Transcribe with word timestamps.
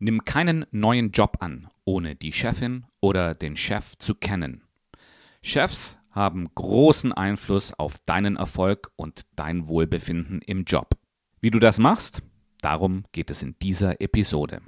Nimm 0.00 0.24
keinen 0.24 0.64
neuen 0.70 1.10
Job 1.10 1.38
an, 1.40 1.68
ohne 1.84 2.14
die 2.14 2.32
Chefin 2.32 2.86
oder 3.00 3.34
den 3.34 3.56
Chef 3.56 3.96
zu 3.98 4.14
kennen. 4.14 4.62
Chefs 5.42 5.98
haben 6.12 6.48
großen 6.54 7.12
Einfluss 7.12 7.72
auf 7.72 7.98
deinen 7.98 8.36
Erfolg 8.36 8.92
und 8.96 9.22
dein 9.34 9.66
Wohlbefinden 9.66 10.40
im 10.42 10.64
Job. 10.64 10.90
Wie 11.40 11.50
du 11.50 11.58
das 11.58 11.78
machst, 11.78 12.22
darum 12.60 13.04
geht 13.10 13.30
es 13.30 13.42
in 13.42 13.56
dieser 13.60 14.00
Episode. 14.00 14.62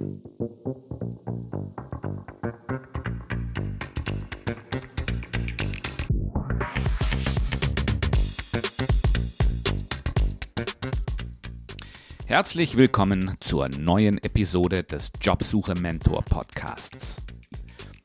Herzlich 12.31 12.77
willkommen 12.77 13.35
zur 13.41 13.67
neuen 13.67 14.17
Episode 14.23 14.85
des 14.85 15.11
Jobsuche 15.19 15.75
Mentor 15.75 16.23
Podcasts. 16.23 17.21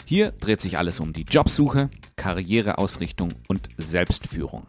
Hier 0.04 0.32
dreht 0.32 0.60
sich 0.60 0.78
alles 0.78 0.98
um 0.98 1.12
die 1.12 1.22
Jobsuche, 1.22 1.90
Karriereausrichtung 2.16 3.34
und 3.46 3.68
Selbstführung. 3.78 4.66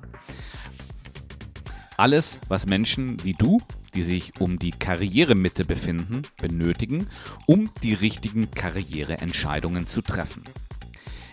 Alles, 1.97 2.39
was 2.47 2.67
Menschen 2.67 3.23
wie 3.23 3.33
du, 3.33 3.59
die 3.95 4.03
sich 4.03 4.39
um 4.39 4.59
die 4.59 4.69
Karrieremitte 4.69 5.65
befinden, 5.65 6.21
benötigen, 6.39 7.07
um 7.47 7.71
die 7.81 7.95
richtigen 7.95 8.51
Karriereentscheidungen 8.51 9.87
zu 9.87 10.03
treffen. 10.03 10.43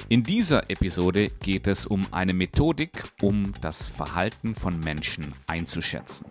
In 0.09 0.23
dieser 0.23 0.71
Episode 0.71 1.29
geht 1.29 1.67
es 1.67 1.85
um 1.85 2.07
eine 2.11 2.33
Methodik, 2.33 3.05
um 3.21 3.53
das 3.61 3.87
Verhalten 3.87 4.55
von 4.55 4.81
Menschen 4.81 5.35
einzuschätzen. 5.47 6.25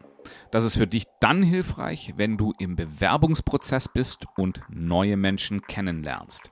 Das 0.51 0.63
ist 0.63 0.77
für 0.77 0.87
dich 0.87 1.05
dann 1.19 1.43
hilfreich, 1.43 2.13
wenn 2.17 2.37
du 2.37 2.53
im 2.59 2.75
Bewerbungsprozess 2.75 3.89
bist 3.89 4.25
und 4.37 4.61
neue 4.69 5.17
Menschen 5.17 5.61
kennenlernst. 5.61 6.51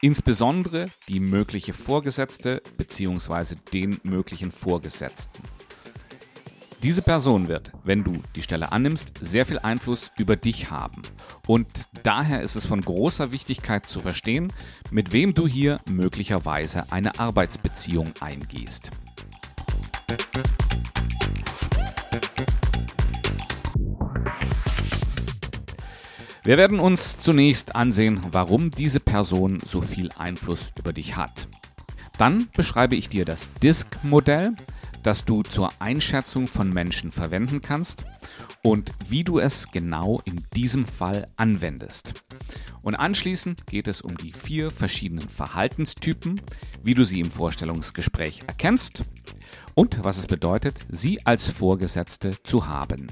Insbesondere 0.00 0.90
die 1.08 1.20
mögliche 1.20 1.72
Vorgesetzte 1.72 2.62
bzw. 2.76 3.56
den 3.72 3.98
möglichen 4.02 4.52
Vorgesetzten. 4.52 5.42
Diese 6.84 7.02
Person 7.02 7.48
wird, 7.48 7.72
wenn 7.82 8.04
du 8.04 8.22
die 8.36 8.42
Stelle 8.42 8.70
annimmst, 8.70 9.12
sehr 9.20 9.44
viel 9.44 9.58
Einfluss 9.58 10.12
über 10.16 10.36
dich 10.36 10.70
haben. 10.70 11.02
Und 11.48 11.66
daher 12.04 12.42
ist 12.42 12.54
es 12.54 12.66
von 12.66 12.80
großer 12.80 13.32
Wichtigkeit 13.32 13.86
zu 13.86 13.98
verstehen, 13.98 14.52
mit 14.92 15.10
wem 15.10 15.34
du 15.34 15.48
hier 15.48 15.80
möglicherweise 15.86 16.92
eine 16.92 17.18
Arbeitsbeziehung 17.18 18.12
eingehst. 18.20 18.92
Wir 26.48 26.56
werden 26.56 26.80
uns 26.80 27.18
zunächst 27.18 27.76
ansehen, 27.76 28.22
warum 28.30 28.70
diese 28.70 29.00
Person 29.00 29.58
so 29.66 29.82
viel 29.82 30.10
Einfluss 30.16 30.72
über 30.78 30.94
dich 30.94 31.14
hat. 31.14 31.46
Dann 32.16 32.48
beschreibe 32.56 32.96
ich 32.96 33.10
dir 33.10 33.26
das 33.26 33.50
DISC-Modell, 33.62 34.54
das 35.02 35.26
du 35.26 35.42
zur 35.42 35.70
Einschätzung 35.78 36.48
von 36.48 36.70
Menschen 36.70 37.12
verwenden 37.12 37.60
kannst 37.60 38.06
und 38.62 38.92
wie 39.10 39.24
du 39.24 39.38
es 39.38 39.70
genau 39.72 40.22
in 40.24 40.42
diesem 40.56 40.86
Fall 40.86 41.26
anwendest. 41.36 42.14
Und 42.80 42.94
anschließend 42.94 43.66
geht 43.66 43.86
es 43.86 44.00
um 44.00 44.16
die 44.16 44.32
vier 44.32 44.70
verschiedenen 44.70 45.28
Verhaltenstypen, 45.28 46.40
wie 46.82 46.94
du 46.94 47.04
sie 47.04 47.20
im 47.20 47.30
Vorstellungsgespräch 47.30 48.44
erkennst 48.46 49.04
und 49.74 50.02
was 50.02 50.16
es 50.16 50.26
bedeutet, 50.26 50.86
sie 50.88 51.26
als 51.26 51.46
Vorgesetzte 51.46 52.42
zu 52.42 52.66
haben. 52.66 53.08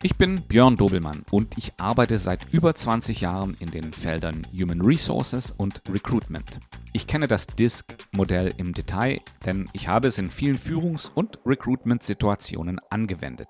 Ich 0.00 0.16
bin 0.16 0.42
Björn 0.42 0.76
Dobelmann 0.76 1.24
und 1.30 1.58
ich 1.58 1.72
arbeite 1.76 2.18
seit 2.18 2.52
über 2.52 2.74
20 2.74 3.20
Jahren 3.20 3.56
in 3.58 3.72
den 3.72 3.92
Feldern 3.92 4.46
Human 4.52 4.80
Resources 4.80 5.50
und 5.50 5.82
Recruitment. 5.92 6.60
Ich 6.92 7.08
kenne 7.08 7.26
das 7.26 7.48
DISC-Modell 7.48 8.54
im 8.58 8.74
Detail, 8.74 9.20
denn 9.44 9.68
ich 9.72 9.88
habe 9.88 10.08
es 10.08 10.18
in 10.18 10.30
vielen 10.30 10.56
Führungs- 10.56 11.10
und 11.12 11.40
Recruitment-Situationen 11.44 12.80
angewendet. 12.90 13.48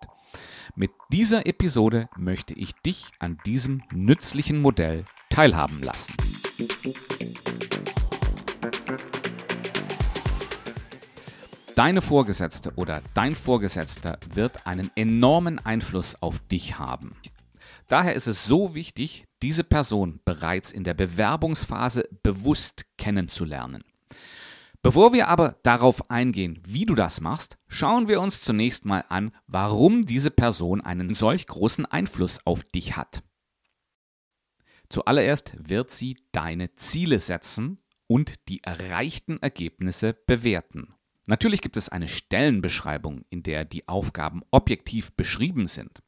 Mit 0.75 0.91
dieser 1.12 1.47
Episode 1.47 2.09
möchte 2.16 2.54
ich 2.54 2.72
dich 2.75 3.10
an 3.19 3.38
diesem 3.44 3.82
nützlichen 3.92 4.60
Modell 4.62 5.04
teilhaben 5.28 5.82
lassen. 5.82 6.15
Deine 11.78 12.03
Vorgesetzte 12.03 12.75
oder 12.75 13.05
dein 13.15 13.37
Vorgesetzter 13.37 14.19
wird 14.34 14.66
einen 14.66 14.91
enormen 14.97 15.61
Einfluss 15.61 16.21
auf 16.21 16.41
dich 16.41 16.81
haben. 16.81 17.15
Daher 17.87 18.16
ist 18.16 18.27
es 18.27 18.44
so 18.44 18.75
wichtig, 18.75 19.27
diese 19.43 19.62
Person 19.62 20.19
bereits 20.25 20.72
in 20.72 20.83
der 20.83 20.94
Bewerbungsphase 20.94 22.09
bewusst 22.25 22.84
kennenzulernen. 22.97 23.84
Bevor 24.83 25.12
wir 25.12 25.28
aber 25.28 25.61
darauf 25.62 26.11
eingehen, 26.11 26.61
wie 26.66 26.84
du 26.84 26.97
das 26.97 27.21
machst, 27.21 27.59
schauen 27.69 28.09
wir 28.09 28.21
uns 28.21 28.43
zunächst 28.43 28.84
mal 28.84 29.05
an, 29.09 29.31
warum 29.47 30.03
diese 30.03 30.33
Person 30.33 30.81
einen 30.81 31.15
solch 31.15 31.47
großen 31.47 31.87
Einfluss 31.87 32.45
auf 32.45 32.65
dich 32.65 32.97
hat. 32.97 33.22
Zuallererst 34.89 35.55
wird 35.56 35.93
sie 35.93 36.16
deine 36.33 36.75
Ziele 36.75 37.21
setzen 37.21 37.78
und 38.09 38.49
die 38.49 38.65
erreichten 38.65 39.41
Ergebnisse 39.41 40.12
bewerten. 40.27 40.97
Natürlich 41.28 41.61
gibt 41.61 41.77
es 41.77 41.91
eine 41.91 42.09
Stellenbeschreibung, 42.09 43.27
in 43.28 43.43
der 43.43 43.66
die 43.66 43.87
Aufgaben 43.87 44.41
objektiv 44.50 45.12
beschrieben 45.12 45.66
sind. 45.66 46.03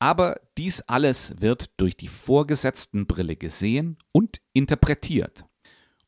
Aber 0.00 0.40
dies 0.58 0.80
alles 0.80 1.40
wird 1.40 1.70
durch 1.80 1.96
die 1.96 2.08
vorgesetzten 2.08 3.06
Brille 3.06 3.36
gesehen 3.36 3.96
und 4.10 4.40
interpretiert. 4.52 5.44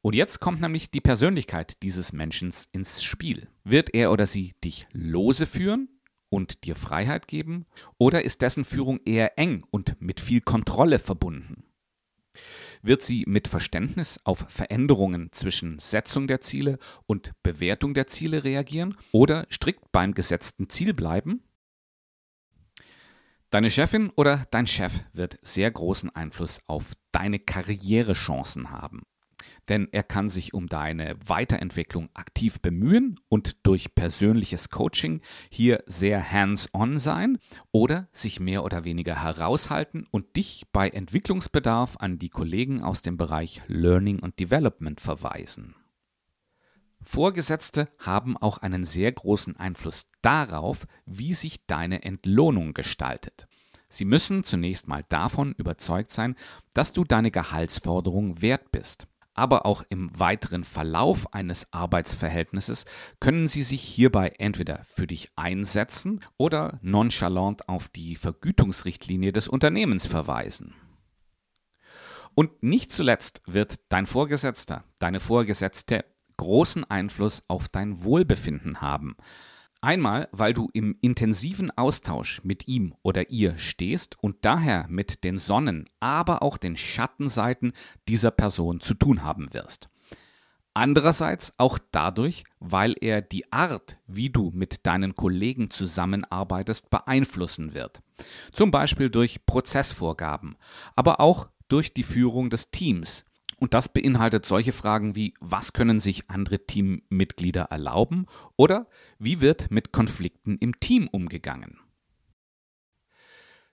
Und 0.03 0.17
jetzt 0.17 0.41
kommt 0.41 0.61
nämlich 0.61 0.91
die 0.91 1.01
Persönlichkeit 1.01 1.85
dieses 1.85 2.13
Menschen 2.13 2.53
ins 2.73 3.05
Spiel. 3.05 3.47
Wird 3.63 3.95
er 3.95 4.11
oder 4.11 4.27
sie 4.27 4.55
dich 4.65 4.89
lose 4.93 5.47
führen 5.47 5.89
und 6.29 6.65
dir 6.65 6.75
Freiheit 6.75 7.29
geben? 7.29 7.65
Oder 7.97 8.25
ist 8.25 8.43
dessen 8.43 8.65
Führung 8.65 8.99
eher 9.05 9.39
eng 9.39 9.65
und 9.71 9.95
mit 10.01 10.19
viel 10.19 10.41
Kontrolle 10.41 10.99
verbunden? 10.99 11.63
Wird 12.83 13.03
sie 13.03 13.25
mit 13.27 13.49
Verständnis 13.49 14.19
auf 14.25 14.45
Veränderungen 14.49 15.31
zwischen 15.33 15.79
Setzung 15.79 16.27
der 16.27 16.41
Ziele 16.41 16.79
und 17.07 17.33
Bewertung 17.43 17.95
der 17.95 18.07
Ziele 18.07 18.45
reagieren 18.45 18.97
oder 19.13 19.47
strikt 19.51 19.93
beim 19.93 20.15
gesetzten 20.15 20.69
Ziel 20.69 20.95
bleiben? 20.95 21.43
Deine 23.51 23.71
Chefin 23.71 24.11
oder 24.11 24.45
dein 24.51 24.67
Chef 24.67 25.05
wird 25.13 25.39
sehr 25.43 25.71
großen 25.71 26.15
Einfluss 26.15 26.61
auf 26.67 26.93
deine 27.13 27.39
Karrierechancen 27.39 28.71
haben 28.71 29.03
denn 29.69 29.89
er 29.93 30.03
kann 30.03 30.29
sich 30.29 30.55
um 30.55 30.67
deine 30.67 31.17
Weiterentwicklung 31.25 32.09
aktiv 32.15 32.61
bemühen 32.61 33.21
und 33.29 33.67
durch 33.67 33.95
persönliches 33.95 34.71
Coaching 34.71 35.21
hier 35.51 35.81
sehr 35.87 36.33
hands-on 36.33 36.99
sein 36.99 37.39
oder 37.71 38.09
sich 38.13 38.41
mehr 38.41 38.65
oder 38.65 38.85
weniger 38.85 39.23
heraushalten 39.23 40.07
und 40.11 40.37
dich 40.37 40.67
bei 40.73 40.89
Entwicklungsbedarf 40.89 41.97
an 41.99 42.19
die 42.19 42.31
Kollegen 42.31 42.83
aus 42.83 43.03
dem 43.03 43.17
Bereich 43.17 43.61
Learning 43.67 44.19
und 44.21 44.41
Development 44.41 45.01
verweisen. 45.01 45.75
Vorgesetzte 47.03 47.89
haben 47.99 48.37
auch 48.37 48.59
einen 48.59 48.85
sehr 48.85 49.13
großen 49.13 49.57
Einfluss 49.57 50.11
darauf, 50.21 50.87
wie 51.07 51.33
sich 51.33 51.67
deine 51.67 52.03
Entlohnung 52.03 52.75
gestaltet. 52.75 53.47
Sie 53.89 54.05
müssen 54.05 54.45
zunächst 54.45 54.89
mal 54.89 55.05
davon 55.09 55.55
überzeugt 55.57 56.11
sein, 56.11 56.37
dass 56.75 56.93
du 56.93 57.05
deine 57.05 57.31
Gehaltsforderung 57.31 58.43
wert 58.43 58.71
bist 58.73 59.07
aber 59.39 59.65
auch 59.65 59.85
im 59.89 60.11
weiteren 60.19 60.65
Verlauf 60.65 61.33
eines 61.33 61.73
Arbeitsverhältnisses 61.73 62.85
können 63.21 63.47
sie 63.47 63.63
sich 63.63 63.81
hierbei 63.81 64.35
entweder 64.39 64.83
für 64.85 65.07
dich 65.07 65.31
einsetzen 65.37 66.21
oder 66.37 66.81
nonchalant 66.83 67.69
auf 67.69 67.89
die 67.89 68.17
Vergütungsrichtlinie 68.17 69.31
des 69.31 69.49
Unternehmens 69.49 70.07
verweisen. 70.07 70.75
Und 72.35 72.63
nicht 72.63 72.93
zuletzt 72.93 73.41
wird 73.47 73.77
dein 73.89 74.07
Vorgesetzter, 74.07 74.85
deine 74.99 75.21
Vorgesetzte 75.21 76.05
großen 76.37 76.85
Einfluss 76.85 77.45
auf 77.49 77.69
dein 77.69 78.03
Wohlbefinden 78.03 78.81
haben. 78.81 79.17
Einmal, 79.81 80.29
weil 80.33 80.55
du 80.55 80.69
im 80.73 80.97
intensiven 81.01 81.71
Austausch 81.71 82.43
mit 82.43 82.67
ihm 82.67 82.95
oder 83.03 83.31
ihr 83.31 83.59
stehst 83.59 84.21
und 84.21 84.45
daher 84.45 84.87
mit 84.89 85.23
den 85.23 85.39
Sonnen, 85.39 85.85
aber 86.01 86.43
auch 86.43 86.57
den 86.57 86.77
Schattenseiten 86.77 87.73
dieser 88.09 88.33
Person 88.33 88.81
zu 88.81 88.95
tun 88.95 89.23
haben 89.23 89.55
wirst. 89.55 89.89
Andererseits 90.75 91.55
auch 91.59 91.79
dadurch, 91.91 92.45
weil 92.59 92.95
er 93.01 93.23
die 93.23 93.53
Art, 93.53 93.99
wie 94.07 94.31
du 94.31 94.51
mit 94.53 94.87
deinen 94.87 95.15
Kollegen 95.15 95.71
zusammenarbeitest, 95.71 96.91
beeinflussen 96.91 97.75
wird. 97.75 98.01
Zum 98.53 98.71
Beispiel 98.71 99.11
durch 99.11 99.45
Prozessvorgaben, 99.47 100.57
aber 100.97 101.21
auch 101.21 101.49
durch 101.69 101.95
die 101.95 102.03
Führung 102.03 102.51
des 102.51 102.71
Teams 102.71 103.25
Und 103.59 103.75
das 103.75 103.93
beinhaltet 103.93 104.47
solche 104.47 104.73
Fragen 104.73 105.17
wie, 105.17 105.35
was 105.41 105.73
können 105.73 105.99
sich 105.99 106.31
andere 106.31 106.65
Teammitglieder 106.67 107.65
erlauben 107.65 108.27
oder 108.57 108.89
wie 109.19 109.41
wird 109.41 109.71
mit 109.71 109.93
Konflikten 109.93 110.57
im 110.59 110.79
Team 110.79 111.09
umgegangen. 111.09 111.81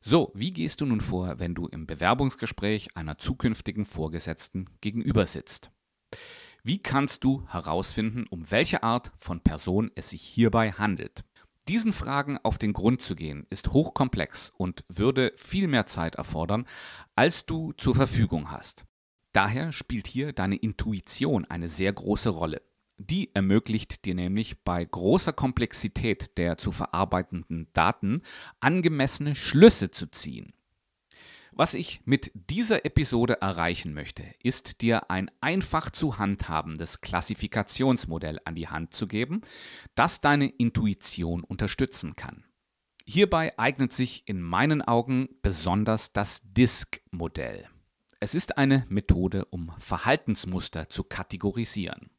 So, 0.01 0.31
wie 0.35 0.53
gehst 0.53 0.81
du 0.81 0.85
nun 0.85 1.01
vor, 1.01 1.39
wenn 1.39 1.55
du 1.55 1.67
im 1.67 1.87
Bewerbungsgespräch 1.87 2.95
einer 2.95 3.17
zukünftigen 3.17 3.85
Vorgesetzten 3.85 4.69
gegenüber 4.81 5.25
sitzt? 5.25 5.71
Wie 6.63 6.79
kannst 6.79 7.23
du 7.23 7.47
herausfinden, 7.47 8.25
um 8.29 8.49
welche 8.49 8.81
Art 8.81 9.11
von 9.17 9.41
Person 9.41 9.91
es 9.93 10.09
sich 10.09 10.21
hierbei 10.21 10.71
handelt? 10.71 11.23
Diesen 11.67 11.93
Fragen 11.93 12.39
auf 12.43 12.57
den 12.57 12.73
Grund 12.73 13.01
zu 13.01 13.15
gehen, 13.15 13.45
ist 13.49 13.71
hochkomplex 13.71 14.51
und 14.55 14.83
würde 14.87 15.31
viel 15.35 15.67
mehr 15.67 15.87
Zeit 15.87 16.15
erfordern, 16.15 16.67
als 17.15 17.45
du 17.45 17.71
zur 17.73 17.95
Verfügung 17.95 18.51
hast. 18.51 18.85
Daher 19.35 19.73
spielt 19.73 20.07
hier 20.07 20.31
deine 20.31 20.55
Intuition 20.55 21.43
eine 21.43 21.67
sehr 21.67 21.91
große 21.91 22.29
Rolle. 22.29 22.61
Die 22.95 23.35
ermöglicht 23.35 24.05
dir 24.05 24.15
nämlich 24.15 24.63
bei 24.63 24.85
großer 24.85 25.33
Komplexität 25.33 26.37
der 26.37 26.57
zu 26.57 26.71
verarbeitenden 26.71 27.67
Daten 27.73 28.21
angemessene 28.61 29.35
Schlüsse 29.35 29.91
zu 29.91 30.09
ziehen. 30.09 30.53
Was 31.51 31.73
ich 31.73 31.99
mit 32.05 32.31
dieser 32.33 32.85
Episode 32.85 33.41
erreichen 33.41 33.93
möchte, 33.93 34.23
ist 34.41 34.81
dir 34.81 35.11
ein 35.11 35.29
einfach 35.41 35.89
zu 35.89 36.17
handhabendes 36.17 37.01
Klassifikationsmodell 37.01 38.39
an 38.45 38.55
die 38.55 38.69
Hand 38.69 38.93
zu 38.93 39.05
geben, 39.05 39.41
das 39.95 40.21
deine 40.21 40.47
Intuition 40.47 41.43
unterstützen 41.43 42.15
kann. 42.15 42.45
Hierbei 43.03 43.59
eignet 43.59 43.91
sich 43.91 44.29
in 44.29 44.39
meinen 44.39 44.81
Augen 44.81 45.27
besonders 45.41 46.13
das 46.13 46.41
DISC-Modell. 46.53 47.67
Es 48.19 48.33
ist 48.33 48.57
eine 48.57 48.85
Methode, 48.89 49.45
um 49.45 49.71
Verhaltensmuster 49.77 50.89
zu 50.89 51.03
kategorisieren. 51.03 52.09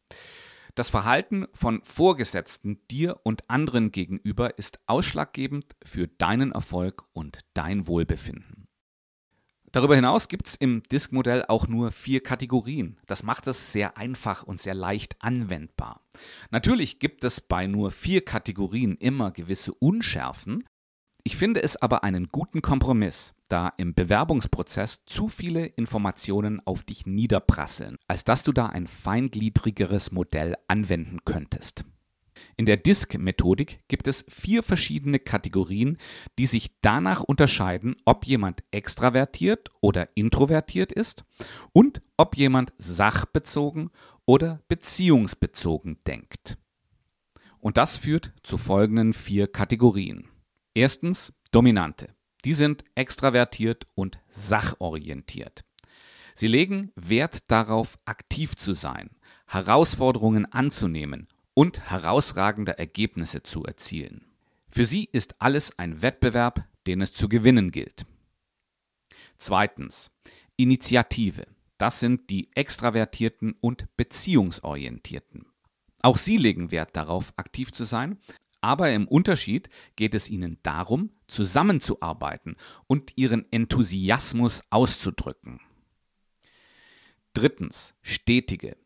Das 0.74 0.90
Verhalten 0.90 1.46
von 1.54 1.82
Vorgesetzten 1.84 2.86
dir 2.90 3.18
und 3.22 3.48
anderen 3.48 3.92
gegenüber 3.92 4.58
ist 4.58 4.78
ausschlaggebend 4.86 5.74
für 5.82 6.06
deinen 6.06 6.52
Erfolg 6.52 7.04
und 7.14 7.40
dein 7.54 7.86
Wohlbefinden. 7.86 8.68
Darüber 9.72 9.96
hinaus 9.96 10.28
gibt 10.28 10.48
es 10.48 10.54
im 10.54 10.82
Disk-Modell 10.84 11.46
auch 11.48 11.66
nur 11.66 11.90
vier 11.92 12.22
Kategorien. 12.22 12.98
Das 13.06 13.22
macht 13.22 13.46
es 13.46 13.72
sehr 13.72 13.96
einfach 13.96 14.42
und 14.42 14.60
sehr 14.60 14.74
leicht 14.74 15.16
anwendbar. 15.20 16.02
Natürlich 16.50 16.98
gibt 16.98 17.24
es 17.24 17.40
bei 17.40 17.66
nur 17.66 17.90
vier 17.90 18.24
Kategorien 18.24 18.96
immer 18.96 19.32
gewisse 19.32 19.72
Unschärfen, 19.72 20.62
ich 21.26 21.36
finde 21.36 21.60
es 21.60 21.76
aber 21.76 22.04
einen 22.04 22.28
guten 22.28 22.62
Kompromiss, 22.62 23.34
da 23.48 23.72
im 23.78 23.94
Bewerbungsprozess 23.94 25.04
zu 25.06 25.28
viele 25.28 25.66
Informationen 25.66 26.64
auf 26.64 26.84
dich 26.84 27.04
niederprasseln, 27.04 27.96
als 28.06 28.22
dass 28.22 28.44
du 28.44 28.52
da 28.52 28.66
ein 28.66 28.86
feingliedrigeres 28.86 30.12
Modell 30.12 30.54
anwenden 30.68 31.24
könntest. 31.24 31.84
In 32.56 32.64
der 32.64 32.76
DISC-Methodik 32.76 33.80
gibt 33.88 34.06
es 34.06 34.24
vier 34.28 34.62
verschiedene 34.62 35.18
Kategorien, 35.18 35.98
die 36.38 36.46
sich 36.46 36.80
danach 36.80 37.24
unterscheiden, 37.24 37.96
ob 38.04 38.24
jemand 38.24 38.62
extravertiert 38.70 39.72
oder 39.80 40.06
introvertiert 40.14 40.92
ist 40.92 41.24
und 41.72 42.02
ob 42.16 42.36
jemand 42.36 42.72
sachbezogen 42.78 43.90
oder 44.26 44.60
beziehungsbezogen 44.68 45.98
denkt. 46.06 46.56
Und 47.58 47.78
das 47.78 47.96
führt 47.96 48.32
zu 48.44 48.58
folgenden 48.58 49.12
vier 49.12 49.48
Kategorien. 49.48 50.28
Erstens 50.76 51.32
Dominante. 51.52 52.14
Die 52.44 52.52
sind 52.52 52.84
extravertiert 52.94 53.86
und 53.94 54.20
sachorientiert. 54.28 55.64
Sie 56.34 56.48
legen 56.48 56.92
Wert 56.96 57.50
darauf, 57.50 57.98
aktiv 58.04 58.56
zu 58.56 58.74
sein, 58.74 59.08
Herausforderungen 59.46 60.44
anzunehmen 60.52 61.28
und 61.54 61.90
herausragende 61.90 62.78
Ergebnisse 62.78 63.42
zu 63.42 63.64
erzielen. 63.64 64.26
Für 64.68 64.84
sie 64.84 65.08
ist 65.10 65.36
alles 65.40 65.78
ein 65.78 66.02
Wettbewerb, 66.02 66.68
den 66.86 67.00
es 67.00 67.14
zu 67.14 67.30
gewinnen 67.30 67.70
gilt. 67.70 68.04
Zweitens 69.38 70.10
Initiative. 70.56 71.46
Das 71.78 72.00
sind 72.00 72.28
die 72.28 72.50
Extravertierten 72.54 73.54
und 73.62 73.86
Beziehungsorientierten. 73.96 75.46
Auch 76.02 76.18
sie 76.18 76.36
legen 76.36 76.70
Wert 76.70 76.96
darauf, 76.96 77.32
aktiv 77.36 77.72
zu 77.72 77.84
sein, 77.84 78.18
aber 78.60 78.92
im 78.92 79.06
Unterschied 79.08 79.68
geht 79.96 80.14
es 80.14 80.30
ihnen 80.30 80.58
darum, 80.62 81.10
zusammenzuarbeiten 81.28 82.56
und 82.86 83.12
ihren 83.16 83.50
Enthusiasmus 83.52 84.62
auszudrücken. 84.70 85.60
Drittens, 87.34 87.94
stetige. 88.02 88.76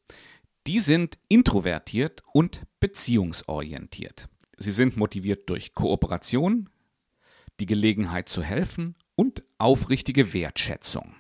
Die 0.67 0.81
sind 0.81 1.19
introvertiert 1.29 2.23
und 2.33 2.65
beziehungsorientiert. 2.81 4.29
Sie 4.57 4.73
sind 4.73 4.97
motiviert 4.97 5.49
durch 5.49 5.75
Kooperation, 5.75 6.69
die 7.61 7.67
Gelegenheit 7.67 8.29
zu 8.29 8.43
helfen 8.43 8.97
und 9.15 9.45
aufrichtige 9.59 10.33
Wertschätzung. 10.33 11.15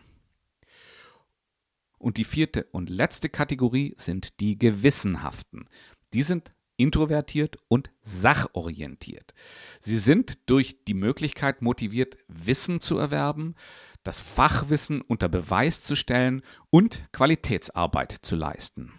Und 1.98 2.16
die 2.16 2.24
vierte 2.24 2.64
und 2.72 2.88
letzte 2.90 3.28
Kategorie 3.28 3.94
sind 3.96 4.40
die 4.40 4.58
Gewissenhaften. 4.58 5.68
Die 6.14 6.22
sind 6.22 6.52
introvertiert 6.80 7.58
und 7.68 7.90
sachorientiert. 8.00 9.34
Sie 9.80 9.98
sind 9.98 10.38
durch 10.48 10.84
die 10.84 10.94
Möglichkeit 10.94 11.60
motiviert, 11.60 12.16
Wissen 12.26 12.80
zu 12.80 12.96
erwerben, 12.96 13.54
das 14.02 14.20
Fachwissen 14.20 15.02
unter 15.02 15.28
Beweis 15.28 15.82
zu 15.82 15.94
stellen 15.94 16.42
und 16.70 17.06
Qualitätsarbeit 17.12 18.12
zu 18.22 18.34
leisten. 18.34 18.92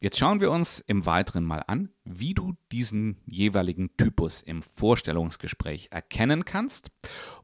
Jetzt 0.00 0.18
schauen 0.18 0.40
wir 0.40 0.52
uns 0.52 0.78
im 0.78 1.06
Weiteren 1.06 1.44
mal 1.44 1.64
an, 1.66 1.90
wie 2.04 2.32
du 2.32 2.54
diesen 2.70 3.20
jeweiligen 3.26 3.96
Typus 3.96 4.42
im 4.42 4.62
Vorstellungsgespräch 4.62 5.88
erkennen 5.90 6.44
kannst 6.44 6.92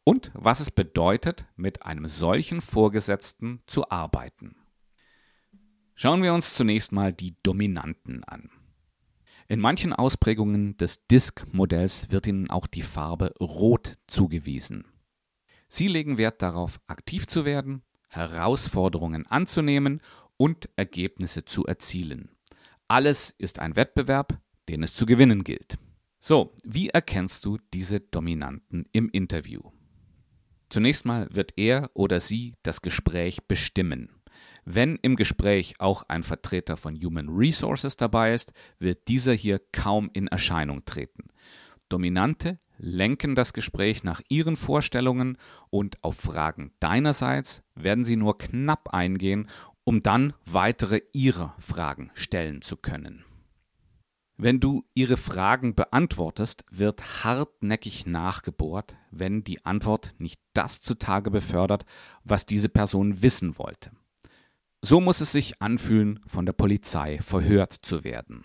und 0.05 0.31
was 0.35 0.61
es 0.61 0.71
bedeutet, 0.71 1.47
mit 1.57 1.83
einem 1.83 2.07
solchen 2.07 2.61
Vorgesetzten 2.61 3.61
zu 3.67 3.91
arbeiten. 3.91 4.55
Schauen 5.97 6.23
wir 6.23 6.33
uns 6.33 6.55
zunächst 6.55 6.93
mal 6.93 7.13
die 7.13 7.37
Dominanten 7.43 8.23
an. 8.23 8.51
In 9.47 9.61
manchen 9.61 9.93
Ausprägungen 9.93 10.77
des 10.79 11.07
Disk-Modells 11.07 12.11
wird 12.11 12.27
ihnen 12.27 12.49
auch 12.49 12.67
die 12.67 12.83
Farbe 12.83 13.35
Rot 13.41 13.95
zugewiesen. 14.07 14.87
Sie 15.69 15.89
legen 15.89 16.19
Wert 16.19 16.41
darauf, 16.41 16.81
aktiv 16.87 17.27
zu 17.27 17.45
werden, 17.45 17.83
Herausforderungen 18.09 19.27
anzunehmen 19.27 20.01
und 20.37 20.71
Ergebnisse 20.77 21.45
zu 21.45 21.67
erzielen. 21.67 22.31
Alles 22.89 23.35
ist 23.39 23.59
ein 23.59 23.77
Wettbewerb, 23.77 24.41
den 24.69 24.83
es 24.83 24.95
zu 24.95 25.05
gewinnen 25.05 25.45
gilt. 25.45 25.79
So, 26.21 26.55
wie 26.63 26.89
erkennst 26.89 27.45
du 27.45 27.59
diese 27.75 28.01
Dominanten 28.01 28.87
im 28.93 29.11
Interview? 29.11 29.61
Zunächst 30.71 31.05
mal 31.05 31.29
wird 31.31 31.53
er 31.57 31.91
oder 31.93 32.21
sie 32.21 32.55
das 32.63 32.81
Gespräch 32.81 33.47
bestimmen. 33.47 34.14
Wenn 34.65 34.97
im 35.03 35.17
Gespräch 35.17 35.75
auch 35.79 36.05
ein 36.09 36.23
Vertreter 36.23 36.77
von 36.77 36.97
Human 36.97 37.29
Resources 37.29 37.97
dabei 37.97 38.33
ist, 38.33 38.53
wird 38.79 39.09
dieser 39.09 39.35
hier 39.35 39.61
kaum 39.73 40.11
in 40.13 40.27
Erscheinung 40.29 40.85
treten. 40.85 41.25
Dominante 41.89 42.59
lenken 42.79 43.35
das 43.35 43.53
Gespräch 43.53 44.05
nach 44.05 44.21
ihren 44.29 44.57
Vorstellungen 44.57 45.39
und 45.71 46.03
auf 46.03 46.17
Fragen 46.17 46.73
deinerseits 46.81 47.63
werden 47.75 48.05
sie 48.05 48.17
nur 48.17 48.39
knapp 48.39 48.93
eingehen, 48.95 49.49
um 49.85 50.03
dann 50.03 50.33
weitere 50.47 51.03
ihrer 51.13 51.55
Fragen 51.59 52.11
stellen 52.15 52.63
zu 52.63 52.77
können. 52.77 53.25
Wenn 54.37 54.59
du 54.59 54.85
ihre 54.95 55.17
Fragen 55.17 55.75
beantwortest, 55.75 56.65
wird 56.71 57.25
hartnäckig 57.25 58.07
nachgebohrt, 58.07 58.97
wenn 59.13 59.45
die 59.45 59.65
Antwort 59.65 60.15
nicht 60.19 60.41
das 60.55 60.81
zutage 60.81 61.31
befördert, 61.31 61.85
was 62.25 62.45
diese 62.45 62.69
Person 62.69 63.23
wissen 63.23 63.59
wollte. 63.59 63.93
So 64.87 65.01
muss 65.01 65.23
es 65.23 65.33
sich 65.33 65.63
anfühlen, 65.63 66.21
von 66.27 66.45
der 66.45 66.53
Polizei 66.53 67.17
verhört 67.23 67.73
zu 67.73 68.05
werden. 68.05 68.45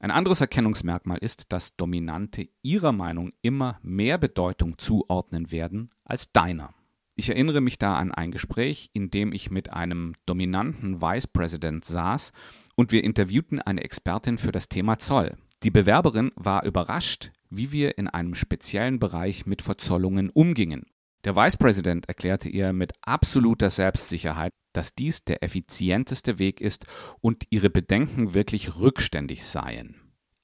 Ein 0.00 0.10
anderes 0.10 0.40
Erkennungsmerkmal 0.40 1.18
ist, 1.18 1.52
dass 1.52 1.76
Dominante 1.76 2.48
ihrer 2.62 2.90
Meinung 2.90 3.32
immer 3.40 3.78
mehr 3.82 4.18
Bedeutung 4.18 4.78
zuordnen 4.78 5.52
werden 5.52 5.92
als 6.04 6.32
deiner. 6.32 6.74
Ich 7.14 7.28
erinnere 7.28 7.60
mich 7.60 7.78
da 7.78 7.94
an 7.98 8.10
ein 8.10 8.32
Gespräch, 8.32 8.90
in 8.94 9.12
dem 9.12 9.32
ich 9.32 9.52
mit 9.52 9.72
einem 9.72 10.14
dominanten 10.26 11.00
Vice 11.00 11.28
President 11.28 11.84
saß 11.84 12.32
und 12.74 12.90
wir 12.90 13.04
interviewten 13.04 13.60
eine 13.60 13.84
Expertin 13.84 14.38
für 14.38 14.50
das 14.50 14.68
Thema 14.68 14.98
Zoll. 14.98 15.36
Die 15.62 15.70
Bewerberin 15.70 16.32
war 16.34 16.64
überrascht, 16.64 17.30
wie 17.48 17.70
wir 17.70 17.96
in 17.96 18.08
einem 18.08 18.34
speziellen 18.34 18.98
Bereich 18.98 19.46
mit 19.46 19.62
Verzollungen 19.62 20.30
umgingen. 20.30 20.86
Der 21.26 21.34
Vice 21.34 21.56
President 21.56 22.06
erklärte 22.06 22.48
ihr 22.48 22.72
mit 22.72 22.92
absoluter 23.02 23.68
Selbstsicherheit, 23.68 24.54
dass 24.72 24.94
dies 24.94 25.24
der 25.24 25.42
effizienteste 25.42 26.38
Weg 26.38 26.60
ist 26.60 26.86
und 27.20 27.48
ihre 27.50 27.68
Bedenken 27.68 28.32
wirklich 28.32 28.78
rückständig 28.78 29.44
seien. 29.44 29.96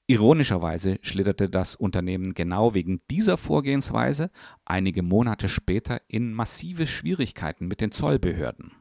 Ironischerweise 0.07 0.99
schlitterte 1.01 1.49
das 1.49 1.77
Unternehmen 1.77 2.33
genau 2.33 2.73
wegen 2.73 2.99
dieser 3.09 3.37
Vorgehensweise 3.37 4.29
einige 4.65 5.03
Monate 5.03 5.47
später 5.47 6.01
in 6.09 6.33
massive 6.33 6.85
Schwierigkeiten 6.85 7.67
mit 7.67 7.79
den 7.79 7.93
Zollbehörden. 7.93 8.73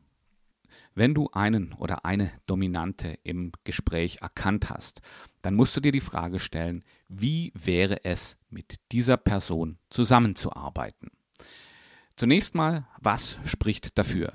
Wenn 0.97 1.14
du 1.14 1.28
einen 1.30 1.73
oder 1.75 2.04
eine 2.04 2.32
Dominante 2.47 3.16
im 3.23 3.52
Gespräch 3.62 4.18
erkannt 4.23 4.71
hast, 4.71 5.02
dann 5.40 5.54
musst 5.54 5.76
du 5.76 5.80
dir 5.80 5.92
die 5.92 6.00
Frage 6.00 6.40
stellen, 6.40 6.82
wie 7.09 7.52
wäre 7.54 8.04
es, 8.04 8.38
mit 8.50 8.80
dieser 8.90 9.18
Person 9.18 9.78
zusammenzuarbeiten? 9.88 11.12
Zunächst 12.23 12.55
mal, 12.55 12.87
was 13.00 13.41
spricht 13.47 13.99
dafür? 13.99 14.35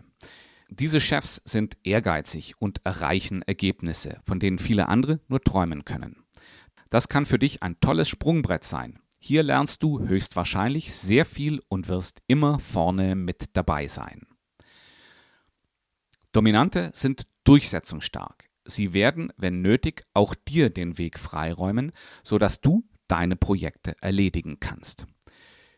Diese 0.68 1.00
Chefs 1.00 1.42
sind 1.46 1.78
ehrgeizig 1.86 2.56
und 2.60 2.82
erreichen 2.84 3.44
Ergebnisse, 3.44 4.20
von 4.26 4.42
denen 4.42 4.58
viele 4.58 4.90
andere 4.90 5.22
nur 5.30 5.40
träumen 5.40 5.86
können. 5.86 6.26
Das 6.90 7.08
kann 7.08 7.26
für 7.26 7.40
dich 7.40 7.64
ein 7.64 7.80
tolles 7.80 8.10
Sprungbrett 8.10 8.66
sein. 8.66 9.00
Hier 9.20 9.42
lernst 9.42 9.84
du 9.84 10.06
höchstwahrscheinlich 10.06 10.98
sehr 10.98 11.24
viel 11.24 11.62
und 11.70 11.88
wirst 11.88 12.22
immer 12.28 12.60
vorne 12.60 13.16
mit 13.16 13.56
dabei 13.56 13.88
sein. 13.88 14.28
Dominante 16.34 16.92
sind 16.94 17.26
durchsetzungsstark. 17.46 18.50
Sie 18.66 18.94
werden, 18.94 19.32
wenn 19.38 19.62
nötig, 19.62 20.04
auch 20.14 20.36
dir 20.36 20.70
den 20.70 20.98
Weg 20.98 21.18
freiräumen, 21.18 21.94
sodass 22.22 22.60
du 22.60 22.84
deine 23.08 23.38
Projekte 23.38 23.96
erledigen 24.02 24.60
kannst. 24.60 25.08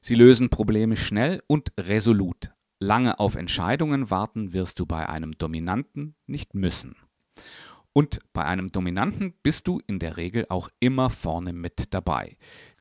Sie 0.02 0.16
lösen 0.16 0.50
Probleme 0.50 0.96
schnell 0.96 1.42
und 1.48 1.72
resolut. 1.78 2.52
Lange 2.80 3.20
auf 3.20 3.36
Entscheidungen 3.36 4.10
warten 4.10 4.54
wirst 4.54 4.80
du 4.80 4.86
bei 4.86 5.10
einem 5.10 5.38
Dominanten 5.38 6.16
nicht 6.26 6.56
müssen. 6.56 6.96
Und 7.92 8.20
bei 8.32 8.46
einem 8.46 8.72
Dominanten 8.72 9.34
bist 9.44 9.68
du 9.68 9.82
in 9.86 10.00
der 10.00 10.16
Regel 10.16 10.46
auch 10.50 10.70
immer 10.80 11.10
vorne 11.10 11.52
mit 11.52 11.94
dabei. 11.94 12.38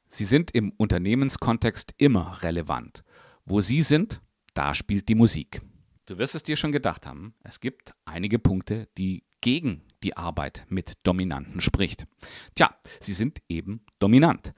Sie 0.08 0.25
sind 0.25 0.52
im 0.52 0.70
Unternehmenskontext 0.76 1.94
immer 1.98 2.42
relevant. 2.42 3.02
Wo 3.44 3.60
sie 3.60 3.82
sind, 3.82 4.20
da 4.54 4.75
spielt 4.75 5.08
die 5.08 5.14
Musik. 5.14 5.60
Du 6.06 6.18
wirst 6.18 6.34
es 6.34 6.42
dir 6.42 6.56
schon 6.56 6.72
gedacht 6.72 7.06
haben, 7.06 7.34
es 7.42 7.60
gibt 7.60 7.94
einige 8.04 8.38
Punkte, 8.38 8.88
die 8.96 9.25
gegen 9.40 9.82
die 10.02 10.16
Arbeit 10.16 10.64
mit 10.68 10.94
Dominanten 11.02 11.60
spricht. 11.60 12.06
Tja, 12.54 12.75
sie 13.00 13.12
sind 13.12 13.40
eben 13.48 13.84
dominant. 13.98 14.54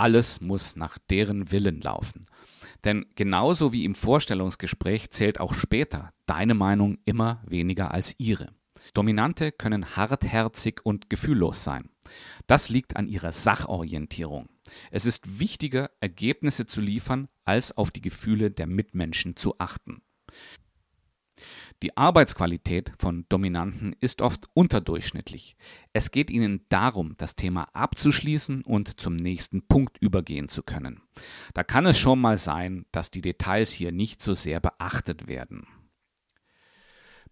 Alles 0.00 0.40
muss 0.40 0.76
nach 0.76 0.96
deren 1.10 1.52
Willen 1.52 1.82
laufen. 1.82 2.24
Denn 2.84 3.04
genauso 3.16 3.70
wie 3.70 3.84
im 3.84 3.94
Vorstellungsgespräch 3.94 5.10
zählt 5.10 5.38
auch 5.40 5.52
später 5.52 6.14
deine 6.24 6.54
Meinung 6.54 6.96
immer 7.04 7.42
weniger 7.46 7.92
als 7.92 8.14
ihre. 8.16 8.48
Dominante 8.94 9.52
können 9.52 9.96
hartherzig 9.96 10.80
und 10.84 11.10
gefühllos 11.10 11.64
sein. 11.64 11.90
Das 12.46 12.70
liegt 12.70 12.96
an 12.96 13.08
ihrer 13.08 13.32
Sachorientierung. 13.32 14.48
Es 14.90 15.04
ist 15.04 15.38
wichtiger, 15.38 15.90
Ergebnisse 16.00 16.64
zu 16.64 16.80
liefern, 16.80 17.28
als 17.44 17.76
auf 17.76 17.90
die 17.90 18.00
Gefühle 18.00 18.50
der 18.50 18.66
Mitmenschen 18.66 19.36
zu 19.36 19.58
achten. 19.58 20.00
Die 21.82 21.96
Arbeitsqualität 21.96 22.92
von 22.98 23.24
Dominanten 23.30 23.96
ist 24.00 24.20
oft 24.20 24.48
unterdurchschnittlich. 24.52 25.56
Es 25.94 26.10
geht 26.10 26.30
ihnen 26.30 26.66
darum, 26.68 27.14
das 27.16 27.36
Thema 27.36 27.68
abzuschließen 27.72 28.62
und 28.62 29.00
zum 29.00 29.16
nächsten 29.16 29.66
Punkt 29.66 29.96
übergehen 29.98 30.50
zu 30.50 30.62
können. 30.62 31.00
Da 31.54 31.64
kann 31.64 31.86
es 31.86 31.98
schon 31.98 32.20
mal 32.20 32.36
sein, 32.36 32.84
dass 32.92 33.10
die 33.10 33.22
Details 33.22 33.72
hier 33.72 33.92
nicht 33.92 34.20
so 34.20 34.34
sehr 34.34 34.60
beachtet 34.60 35.26
werden. 35.26 35.66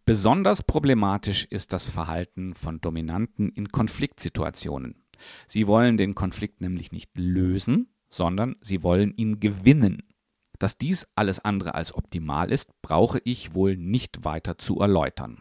Besonders 0.07 0.62
problematisch 0.62 1.45
ist 1.45 1.75
das 1.75 1.90
Verhalten 1.90 2.55
von 2.55 2.81
Dominanten 2.81 3.50
in 3.50 3.69
Konfliktsituationen. 3.69 5.05
Sie 5.47 5.67
wollen 5.67 5.99
den 5.99 6.14
Konflikt 6.14 6.62
nämlich 6.62 6.93
nicht 6.93 7.11
lösen, 7.19 7.93
sondern 8.09 8.57
sie 8.62 8.83
wollen 8.83 9.12
ihn 9.14 9.40
gewinnen. 9.40 10.07
Dass 10.58 10.76
dies 10.76 11.06
alles 11.14 11.38
andere 11.40 11.74
als 11.74 11.94
optimal 11.94 12.50
ist, 12.50 12.70
brauche 12.82 13.20
ich 13.24 13.54
wohl 13.54 13.76
nicht 13.76 14.24
weiter 14.24 14.58
zu 14.58 14.80
erläutern. 14.80 15.40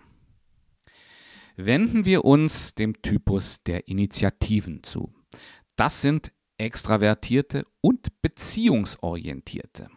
Wenden 1.55 2.05
wir 2.05 2.24
uns 2.24 2.75
dem 2.75 3.01
Typus 3.01 3.63
der 3.63 3.88
Initiativen 3.88 4.83
zu. 4.83 5.12
Das 5.75 6.01
sind 6.01 6.31
Extravertierte 6.59 7.65
und 7.81 8.21
Beziehungsorientierte. 8.21 9.89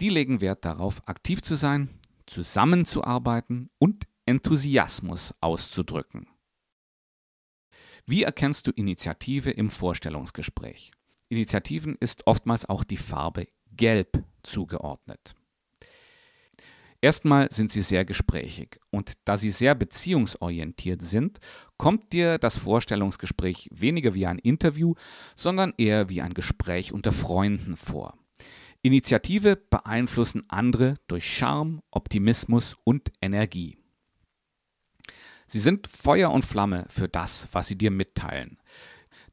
Die 0.00 0.08
legen 0.08 0.40
Wert 0.40 0.64
darauf, 0.64 1.06
aktiv 1.06 1.42
zu 1.42 1.54
sein, 1.54 2.00
zusammenzuarbeiten 2.26 3.70
und 3.78 4.04
Enthusiasmus 4.24 5.34
auszudrücken. 5.40 6.28
Wie 8.06 8.22
erkennst 8.22 8.66
du 8.66 8.70
Initiative 8.70 9.50
im 9.50 9.70
Vorstellungsgespräch? 9.70 10.92
Initiativen 11.30 11.96
ist 12.00 12.26
oftmals 12.26 12.68
auch 12.68 12.84
die 12.84 12.96
Farbe 12.96 13.46
Gelb 13.76 14.24
zugeordnet. 14.42 15.34
Erstmal 17.00 17.50
sind 17.50 17.70
sie 17.70 17.80
sehr 17.80 18.04
gesprächig 18.04 18.78
und 18.90 19.12
da 19.24 19.38
sie 19.38 19.50
sehr 19.50 19.74
beziehungsorientiert 19.74 21.00
sind, 21.00 21.38
kommt 21.78 22.12
dir 22.12 22.36
das 22.36 22.58
Vorstellungsgespräch 22.58 23.70
weniger 23.72 24.12
wie 24.12 24.26
ein 24.26 24.38
Interview, 24.38 24.94
sondern 25.34 25.72
eher 25.78 26.10
wie 26.10 26.20
ein 26.20 26.34
Gespräch 26.34 26.92
unter 26.92 27.12
Freunden 27.12 27.76
vor. 27.76 28.18
Initiative 28.82 29.56
beeinflussen 29.56 30.44
andere 30.48 30.96
durch 31.06 31.24
Charme, 31.24 31.80
Optimismus 31.90 32.76
und 32.84 33.12
Energie. 33.22 33.78
Sie 35.46 35.58
sind 35.58 35.86
Feuer 35.86 36.30
und 36.30 36.44
Flamme 36.44 36.86
für 36.90 37.08
das, 37.08 37.48
was 37.52 37.66
sie 37.66 37.76
dir 37.76 37.90
mitteilen. 37.90 38.59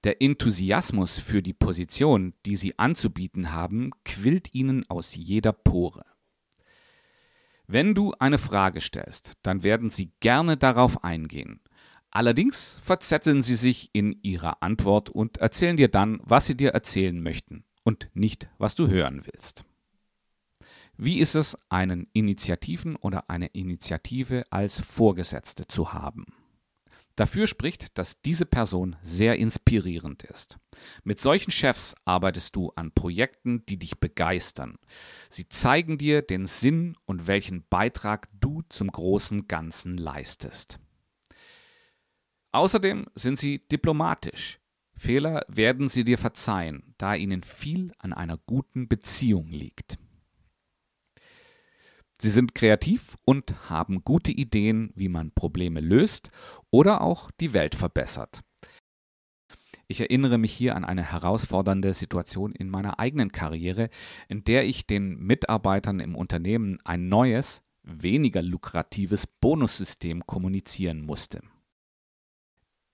Der 0.04 0.22
Enthusiasmus 0.22 1.18
für 1.18 1.42
die 1.42 1.54
Position, 1.54 2.34
die 2.46 2.56
sie 2.56 2.78
anzubieten 2.78 3.52
haben, 3.52 3.92
quillt 4.06 4.54
ihnen 4.54 4.90
aus 4.90 5.16
jeder 5.16 5.54
Pore. 5.54 6.06
Wenn 7.68 7.96
du 7.96 8.14
eine 8.20 8.38
Frage 8.38 8.80
stellst, 8.80 9.34
dann 9.42 9.64
werden 9.64 9.90
sie 9.90 10.12
gerne 10.22 10.56
darauf 10.56 11.04
eingehen. 11.04 11.60
Allerdings 12.12 12.80
verzetteln 12.82 13.42
sie 13.42 13.56
sich 13.56 13.90
in 13.92 14.18
ihrer 14.24 14.64
Antwort 14.64 15.10
und 15.10 15.38
erzählen 15.38 15.76
dir 15.76 15.90
dann, 15.90 16.22
was 16.24 16.46
sie 16.46 16.56
dir 16.56 16.70
erzählen 16.70 17.22
möchten 17.22 17.66
und 17.84 18.10
nicht, 18.14 18.48
was 18.58 18.76
du 18.76 18.88
hören 18.88 19.24
willst. 19.26 19.66
Wie 20.96 21.20
ist 21.20 21.36
es, 21.36 21.58
einen 21.70 22.08
Initiativen 22.14 22.96
oder 22.96 23.30
eine 23.30 23.48
Initiative 23.48 24.46
als 24.50 24.80
Vorgesetzte 24.80 25.68
zu 25.68 25.94
haben? 25.94 26.26
Dafür 27.18 27.48
spricht, 27.48 27.98
dass 27.98 28.22
diese 28.22 28.46
Person 28.46 28.96
sehr 29.02 29.38
inspirierend 29.38 30.24
ist. 30.24 30.60
Mit 31.04 31.20
solchen 31.20 31.50
Chefs 31.50 31.96
arbeitest 32.06 32.56
du 32.56 32.72
an 32.76 32.92
Projekten, 32.92 33.66
die 33.66 33.78
dich 33.78 34.00
begeistern. 34.00 34.78
Sie 35.28 35.50
zeigen 35.50 35.98
dir 35.98 36.22
den 36.22 36.46
Sinn 36.46 36.96
und 37.06 37.26
welchen 37.26 37.66
Beitrag 37.70 38.30
du 38.40 38.62
zum 38.70 38.92
großen 38.92 39.48
Ganzen 39.48 39.98
leistest. 39.98 40.80
Außerdem 42.52 43.08
sind 43.16 43.40
sie 43.40 43.68
diplomatisch. 43.68 44.60
Fehler 44.96 45.44
werden 45.48 45.90
sie 45.90 46.04
dir 46.04 46.20
verzeihen, 46.20 46.94
da 47.00 47.16
ihnen 47.16 47.42
viel 47.42 47.94
an 47.98 48.14
einer 48.14 48.38
guten 48.38 48.88
Beziehung 48.88 49.48
liegt. 49.48 49.98
Sie 52.20 52.30
sind 52.30 52.56
kreativ 52.56 53.16
und 53.26 53.70
haben 53.70 54.04
gute 54.04 54.32
Ideen, 54.32 54.92
wie 54.96 55.10
man 55.10 55.32
Probleme 55.32 55.82
löst 55.82 56.32
oder 56.72 57.02
auch 57.02 57.30
die 57.40 57.54
Welt 57.54 57.76
verbessert. 57.76 58.42
Ich 59.88 60.02
erinnere 60.02 60.38
mich 60.38 60.52
hier 60.52 60.76
an 60.76 60.84
eine 60.84 61.04
herausfordernde 61.04 61.94
Situation 61.94 62.52
in 62.52 62.70
meiner 62.70 63.00
eigenen 63.00 63.32
Karriere, 63.32 63.90
in 64.28 64.44
der 64.44 64.66
ich 64.66 64.86
den 64.86 65.18
Mitarbeitern 65.20 66.00
im 66.00 66.16
Unternehmen 66.16 66.80
ein 66.84 67.08
neues, 67.08 67.64
weniger 67.84 68.42
lukratives 68.42 69.28
Bonussystem 69.28 70.26
kommunizieren 70.26 71.02
musste. 71.02 71.42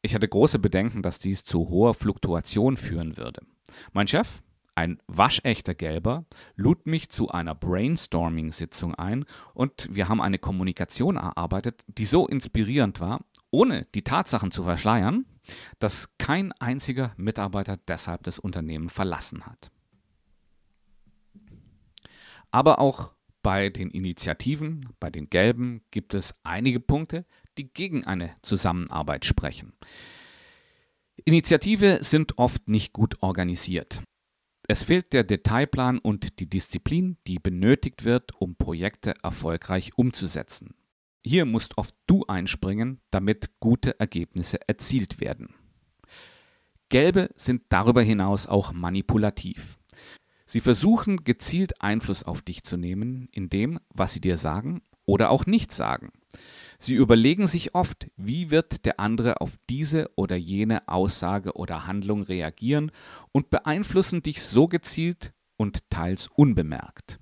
Ich 0.04 0.14
hatte 0.14 0.28
große 0.28 0.60
Bedenken, 0.60 1.02
dass 1.02 1.20
dies 1.20 1.44
zu 1.44 1.70
hoher 1.70 1.94
Fluktuation 1.94 2.78
führen 2.78 3.18
würde. 3.18 3.42
Mein 3.94 4.08
Chef, 4.08 4.44
ein 4.76 5.00
waschechter 5.08 5.76
Gelber 5.76 6.26
lud 6.56 6.86
mich 6.88 7.10
zu 7.10 7.30
einer 7.30 7.54
Brainstorming-Sitzung 7.54 8.96
ein 8.96 9.26
und 9.54 9.88
wir 9.92 10.10
haben 10.10 10.22
eine 10.22 10.40
Kommunikation 10.40 11.18
erarbeitet, 11.18 11.84
die 11.88 12.06
so 12.06 12.28
inspirierend 12.28 13.00
war, 13.00 13.24
ohne 13.52 13.86
die 13.94 14.04
Tatsachen 14.04 14.52
zu 14.52 14.64
verschleiern, 14.64 15.26
dass 15.80 16.10
kein 16.18 16.52
einziger 16.54 17.14
Mitarbeiter 17.18 17.78
deshalb 17.88 18.24
das 18.24 18.40
Unternehmen 18.40 18.90
verlassen 18.90 19.46
hat. 19.46 19.72
Aber 22.50 22.80
auch 22.80 23.14
bei 23.42 23.70
den 23.70 23.90
Initiativen, 23.90 24.90
bei 25.00 25.10
den 25.10 25.30
Gelben 25.30 25.82
gibt 25.92 26.14
es 26.14 26.36
einige 26.44 26.80
Punkte, 26.80 27.26
die 27.58 27.72
gegen 27.72 28.06
eine 28.06 28.32
Zusammenarbeit 28.42 29.26
sprechen. 29.26 29.74
Initiative 31.26 32.00
sind 32.02 32.38
oft 32.38 32.68
nicht 32.68 32.94
gut 32.94 33.22
organisiert. 33.22 34.02
Es 34.68 34.84
fehlt 34.84 35.12
der 35.12 35.24
Detailplan 35.24 36.00
und 36.00 36.40
die 36.40 36.50
Disziplin, 36.50 37.18
die 37.28 37.38
benötigt 37.38 38.06
wird, 38.06 38.40
um 38.40 38.56
Projekte 38.56 39.16
erfolgreich 39.22 39.98
umzusetzen. 39.98 40.74
Hier 41.26 41.46
musst 41.46 41.78
oft 41.78 41.96
du 42.08 42.26
einspringen, 42.28 43.02
damit 43.12 43.60
gute 43.60 44.00
Ergebnisse 44.00 44.60
erzielt 44.68 45.20
werden. 45.20 45.54
Gelbe 46.90 47.30
sind 47.36 47.64
darüber 47.70 48.02
hinaus 48.02 48.48
auch 48.48 48.72
manipulativ. 48.72 49.80
Sie 50.46 50.62
versuchen 50.62 51.24
gezielt 51.24 51.82
Einfluss 51.82 52.24
auf 52.24 52.42
dich 52.42 52.64
zu 52.64 52.78
nehmen, 52.78 53.28
in 53.32 53.50
dem, 53.50 53.80
was 53.90 54.14
sie 54.14 54.22
dir 54.22 54.38
sagen 54.38 54.82
oder 55.06 55.30
auch 55.30 55.46
nicht 55.46 55.72
sagen. 55.72 56.12
Sie 56.84 56.96
überlegen 56.96 57.48
sich 57.48 57.76
oft, 57.76 58.12
wie 58.18 58.52
wird 58.52 58.84
der 58.84 59.00
andere 59.00 59.40
auf 59.40 59.58
diese 59.70 60.12
oder 60.18 60.36
jene 60.36 60.86
Aussage 60.90 61.54
oder 61.54 61.88
Handlung 61.88 62.24
reagieren 62.24 62.92
und 63.32 63.50
beeinflussen 63.50 64.22
dich 64.22 64.42
so 64.42 64.68
gezielt 64.68 65.32
und 65.56 65.90
teils 65.90 66.28
unbemerkt. 66.28 67.22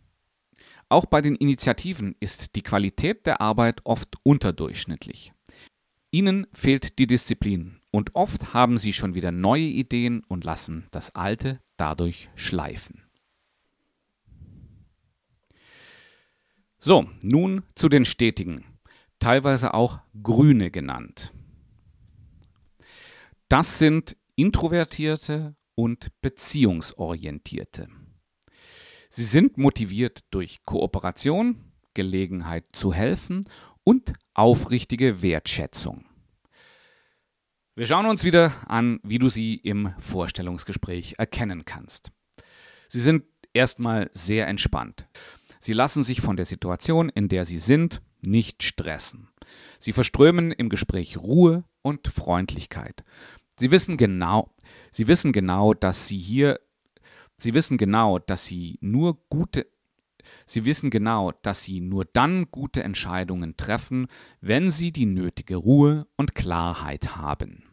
Auch 0.89 1.05
bei 1.05 1.21
den 1.21 1.35
Initiativen 1.35 2.15
ist 2.19 2.55
die 2.55 2.63
Qualität 2.63 3.27
der 3.27 3.39
Arbeit 3.39 3.81
oft 3.83 4.15
unterdurchschnittlich. 4.23 5.31
Ihnen 6.09 6.47
fehlt 6.53 6.97
die 6.97 7.05
Disziplin 7.05 7.81
und 7.91 8.15
oft 8.15 8.55
haben 8.55 8.79
sie 8.79 8.93
schon 8.93 9.13
wieder 9.13 9.31
neue 9.31 9.61
Ideen 9.61 10.23
und 10.27 10.43
lassen 10.43 10.87
das 10.89 11.13
Alte 11.13 11.61
dadurch 11.77 12.31
schleifen. 12.33 13.03
So, 16.79 17.07
nun 17.21 17.61
zu 17.75 17.89
den 17.89 18.05
Stetigen, 18.05 18.65
teilweise 19.21 19.73
auch 19.73 19.99
Grüne 20.21 20.71
genannt. 20.71 21.31
Das 23.47 23.79
sind 23.79 24.17
Introvertierte 24.35 25.55
und 25.75 26.11
Beziehungsorientierte. 26.21 27.87
Sie 29.09 29.23
sind 29.23 29.57
motiviert 29.57 30.21
durch 30.31 30.63
Kooperation, 30.63 31.71
Gelegenheit 31.93 32.65
zu 32.73 32.93
helfen 32.93 33.45
und 33.83 34.13
aufrichtige 34.33 35.21
Wertschätzung. 35.21 36.05
Wir 37.75 37.85
schauen 37.85 38.05
uns 38.05 38.23
wieder 38.23 38.53
an, 38.67 38.99
wie 39.03 39.19
du 39.19 39.29
sie 39.29 39.55
im 39.55 39.93
Vorstellungsgespräch 39.97 41.15
erkennen 41.17 41.65
kannst. 41.65 42.11
Sie 42.87 42.99
sind 42.99 43.23
erstmal 43.53 44.09
sehr 44.13 44.47
entspannt. 44.47 45.07
Sie 45.59 45.73
lassen 45.73 46.03
sich 46.03 46.21
von 46.21 46.37
der 46.37 46.45
Situation, 46.45 47.09
in 47.09 47.27
der 47.27 47.45
sie 47.45 47.59
sind, 47.59 48.01
nicht 48.25 48.63
stressen. 48.63 49.29
Sie 49.79 49.93
verströmen 49.93 50.51
im 50.51 50.69
Gespräch 50.69 51.17
Ruhe 51.17 51.63
und 51.81 52.07
Freundlichkeit. 52.07 53.03
Sie 53.59 53.71
wissen 53.71 53.97
genau, 53.97 54.53
sie 54.91 55.07
wissen 55.07 55.31
genau, 55.31 55.73
dass 55.73 56.07
sie 56.07 56.19
hier 56.19 56.59
Sie 57.37 57.55
wissen 57.55 57.79
genau, 57.79 58.19
dass 58.19 58.45
sie 58.45 58.77
nur 58.81 59.27
gute 59.27 59.65
Sie 60.45 60.65
wissen 60.65 60.91
genau, 60.91 61.31
dass 61.41 61.63
sie 61.63 61.81
nur 61.81 62.05
dann 62.05 62.51
gute 62.51 62.83
Entscheidungen 62.83 63.57
treffen, 63.57 64.07
wenn 64.39 64.69
sie 64.69 64.91
die 64.91 65.07
nötige 65.07 65.55
Ruhe 65.55 66.07
und 66.17 66.35
Klarheit 66.35 67.15
haben. 67.15 67.63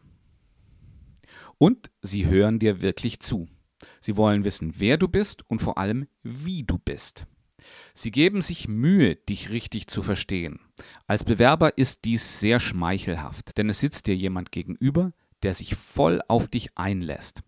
Und 1.59 1.91
sie 2.01 2.25
hören 2.25 2.57
dir 2.57 2.81
wirklich 2.81 3.19
zu. 3.19 3.47
Sie 4.01 4.17
wollen 4.17 4.43
wissen, 4.43 4.73
wer 4.77 4.97
du 4.97 5.07
bist 5.07 5.47
und 5.49 5.61
vor 5.61 5.77
allem, 5.77 6.07
wie 6.23 6.63
du 6.63 6.79
bist. 6.79 7.27
Sie 7.93 8.11
geben 8.11 8.41
sich 8.41 8.67
Mühe, 8.67 9.15
dich 9.15 9.49
richtig 9.49 9.87
zu 9.87 10.01
verstehen. 10.01 10.59
Als 11.07 11.23
Bewerber 11.23 11.77
ist 11.77 12.05
dies 12.05 12.39
sehr 12.39 12.59
schmeichelhaft, 12.59 13.57
denn 13.57 13.69
es 13.69 13.79
sitzt 13.79 14.07
dir 14.07 14.15
jemand 14.15 14.51
gegenüber, 14.51 15.13
der 15.43 15.53
sich 15.53 15.75
voll 15.75 16.21
auf 16.27 16.47
dich 16.47 16.77
einlässt. 16.77 17.41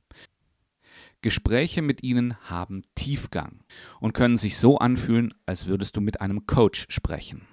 Gespräche 1.22 1.82
mit 1.82 2.04
ihnen 2.04 2.36
haben 2.50 2.84
Tiefgang 2.96 3.64
und 4.00 4.14
können 4.14 4.38
sich 4.38 4.58
so 4.58 4.80
anfühlen, 4.80 5.34
als 5.46 5.68
würdest 5.68 5.96
du 5.96 6.02
mit 6.02 6.20
einem 6.20 6.48
Coach 6.48 6.88
sprechen. 6.90 7.48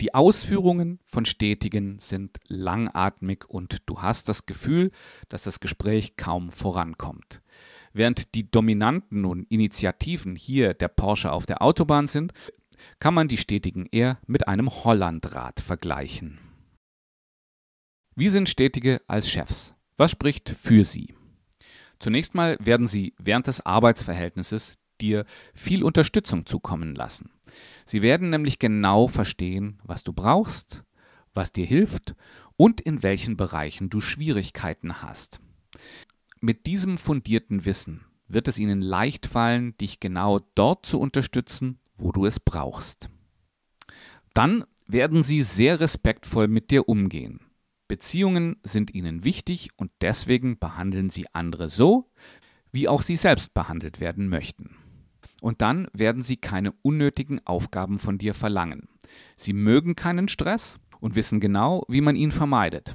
Die 0.00 0.14
Ausführungen 0.14 1.00
von 1.06 1.24
Stetigen 1.24 1.98
sind 1.98 2.38
langatmig 2.46 3.44
und 3.48 3.82
du 3.86 4.00
hast 4.00 4.28
das 4.28 4.46
Gefühl, 4.46 4.92
dass 5.28 5.42
das 5.42 5.58
Gespräch 5.58 6.16
kaum 6.16 6.52
vorankommt. 6.52 7.42
Während 7.98 8.36
die 8.36 8.48
Dominanten 8.48 9.24
und 9.24 9.50
Initiativen 9.50 10.36
hier 10.36 10.72
der 10.72 10.86
Porsche 10.86 11.32
auf 11.32 11.46
der 11.46 11.62
Autobahn 11.62 12.06
sind, 12.06 12.32
kann 13.00 13.12
man 13.12 13.26
die 13.26 13.36
Stetigen 13.36 13.86
eher 13.90 14.20
mit 14.28 14.46
einem 14.46 14.70
Hollandrad 14.70 15.58
vergleichen. 15.58 16.38
Wie 18.14 18.28
sind 18.28 18.48
Stetige 18.48 19.00
als 19.08 19.28
Chefs? 19.28 19.74
Was 19.96 20.12
spricht 20.12 20.48
für 20.48 20.84
sie? 20.84 21.16
Zunächst 21.98 22.36
mal 22.36 22.56
werden 22.60 22.86
sie 22.86 23.14
während 23.18 23.48
des 23.48 23.66
Arbeitsverhältnisses 23.66 24.78
dir 25.00 25.24
viel 25.52 25.82
Unterstützung 25.82 26.46
zukommen 26.46 26.94
lassen. 26.94 27.32
Sie 27.84 28.00
werden 28.00 28.30
nämlich 28.30 28.60
genau 28.60 29.08
verstehen, 29.08 29.80
was 29.82 30.04
du 30.04 30.12
brauchst, 30.12 30.84
was 31.34 31.52
dir 31.52 31.66
hilft 31.66 32.14
und 32.56 32.80
in 32.80 33.02
welchen 33.02 33.36
Bereichen 33.36 33.90
du 33.90 34.00
Schwierigkeiten 34.00 35.02
hast. 35.02 35.40
Mit 36.40 36.66
diesem 36.66 36.98
fundierten 36.98 37.64
Wissen 37.64 38.04
wird 38.28 38.46
es 38.46 38.58
ihnen 38.58 38.80
leicht 38.80 39.26
fallen, 39.26 39.76
dich 39.78 39.98
genau 39.98 40.40
dort 40.54 40.86
zu 40.86 41.00
unterstützen, 41.00 41.78
wo 41.96 42.12
du 42.12 42.26
es 42.26 42.38
brauchst. 42.38 43.10
Dann 44.34 44.64
werden 44.86 45.22
sie 45.22 45.42
sehr 45.42 45.80
respektvoll 45.80 46.46
mit 46.46 46.70
dir 46.70 46.88
umgehen. 46.88 47.40
Beziehungen 47.88 48.56
sind 48.62 48.94
ihnen 48.94 49.24
wichtig 49.24 49.70
und 49.76 49.90
deswegen 50.00 50.58
behandeln 50.58 51.10
sie 51.10 51.26
andere 51.32 51.68
so, 51.68 52.12
wie 52.70 52.86
auch 52.86 53.02
sie 53.02 53.16
selbst 53.16 53.54
behandelt 53.54 53.98
werden 53.98 54.28
möchten. 54.28 54.76
Und 55.40 55.62
dann 55.62 55.88
werden 55.92 56.22
sie 56.22 56.36
keine 56.36 56.72
unnötigen 56.82 57.44
Aufgaben 57.46 57.98
von 57.98 58.18
dir 58.18 58.34
verlangen. 58.34 58.88
Sie 59.36 59.52
mögen 59.54 59.96
keinen 59.96 60.28
Stress 60.28 60.78
und 61.00 61.16
wissen 61.16 61.40
genau, 61.40 61.84
wie 61.88 62.00
man 62.00 62.14
ihn 62.16 62.30
vermeidet. 62.30 62.94